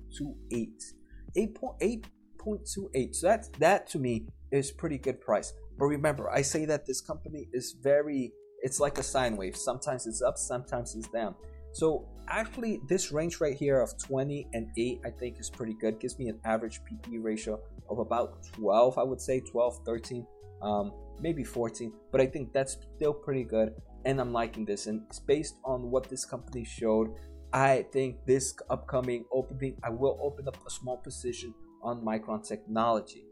8.28 1.37 3.15
so 3.15 3.27
that 3.27 3.47
that 3.59 3.87
to 3.87 3.99
me 3.99 4.27
is 4.51 4.71
pretty 4.71 4.97
good 4.97 5.21
price. 5.21 5.53
But 5.77 5.85
remember 5.85 6.29
i 6.29 6.41
say 6.41 6.65
that 6.65 6.85
this 6.85 7.01
company 7.01 7.47
is 7.53 7.75
very 7.81 8.33
it's 8.61 8.79
like 8.79 8.97
a 8.97 9.03
sine 9.03 9.35
wave. 9.35 9.57
Sometimes 9.57 10.07
it's 10.07 10.21
up 10.21 10.37
sometimes 10.37 10.95
it's 10.95 11.09
down. 11.09 11.35
So 11.73 12.07
actually 12.29 12.79
this 12.87 13.11
range 13.11 13.41
right 13.41 13.55
here 13.55 13.81
of 13.81 13.91
20 14.01 14.47
and 14.53 14.67
8 14.77 15.01
I 15.05 15.09
think 15.09 15.39
is 15.39 15.49
pretty 15.49 15.73
good. 15.73 15.99
Gives 15.99 16.17
me 16.19 16.29
an 16.29 16.39
average 16.45 16.81
PE 16.85 17.17
ratio 17.17 17.59
of 17.89 17.99
about 17.99 18.43
12, 18.53 18.97
I 18.97 19.03
would 19.03 19.21
say 19.21 19.39
12, 19.39 19.79
13, 19.85 20.25
um, 20.63 20.93
maybe 21.19 21.43
14. 21.43 21.93
But 22.11 22.21
I 22.21 22.25
think 22.25 22.53
that's 22.53 22.77
still 22.95 23.13
pretty 23.13 23.43
good 23.43 23.73
and 24.05 24.19
I'm 24.19 24.33
liking 24.33 24.65
this. 24.65 24.87
And 24.87 25.03
it's 25.07 25.19
based 25.19 25.55
on 25.63 25.89
what 25.91 26.09
this 26.09 26.25
company 26.25 26.65
showed. 26.65 27.13
I 27.51 27.85
think 27.91 28.25
this 28.25 28.55
upcoming 28.69 29.25
opening, 29.31 29.77
I 29.83 29.89
will 29.89 30.19
open 30.21 30.47
up 30.47 30.57
a 30.65 30.69
small 30.69 30.97
position 30.97 31.53
on 31.83 32.03
Micron 32.03 32.47
Technology. 32.47 33.25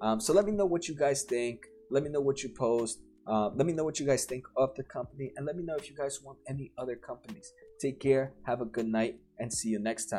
Um, 0.00 0.20
so 0.20 0.32
let 0.32 0.44
me 0.46 0.52
know 0.52 0.66
what 0.66 0.88
you 0.88 0.96
guys 0.96 1.22
think. 1.22 1.66
Let 1.90 2.02
me 2.02 2.10
know 2.10 2.20
what 2.20 2.42
you 2.42 2.50
post. 2.50 3.00
Uh, 3.26 3.50
let 3.50 3.66
me 3.66 3.72
know 3.72 3.84
what 3.84 4.00
you 4.00 4.06
guys 4.06 4.24
think 4.24 4.44
of 4.56 4.74
the 4.74 4.82
company 4.82 5.32
and 5.36 5.44
let 5.44 5.54
me 5.54 5.62
know 5.62 5.76
if 5.76 5.90
you 5.90 5.94
guys 5.94 6.20
want 6.22 6.38
any 6.48 6.72
other 6.78 6.96
companies. 6.96 7.52
Take 7.78 8.00
care, 8.00 8.32
have 8.44 8.62
a 8.62 8.64
good 8.64 8.86
night, 8.86 9.16
and 9.38 9.52
see 9.52 9.68
you 9.68 9.78
next 9.78 10.06
time. 10.06 10.16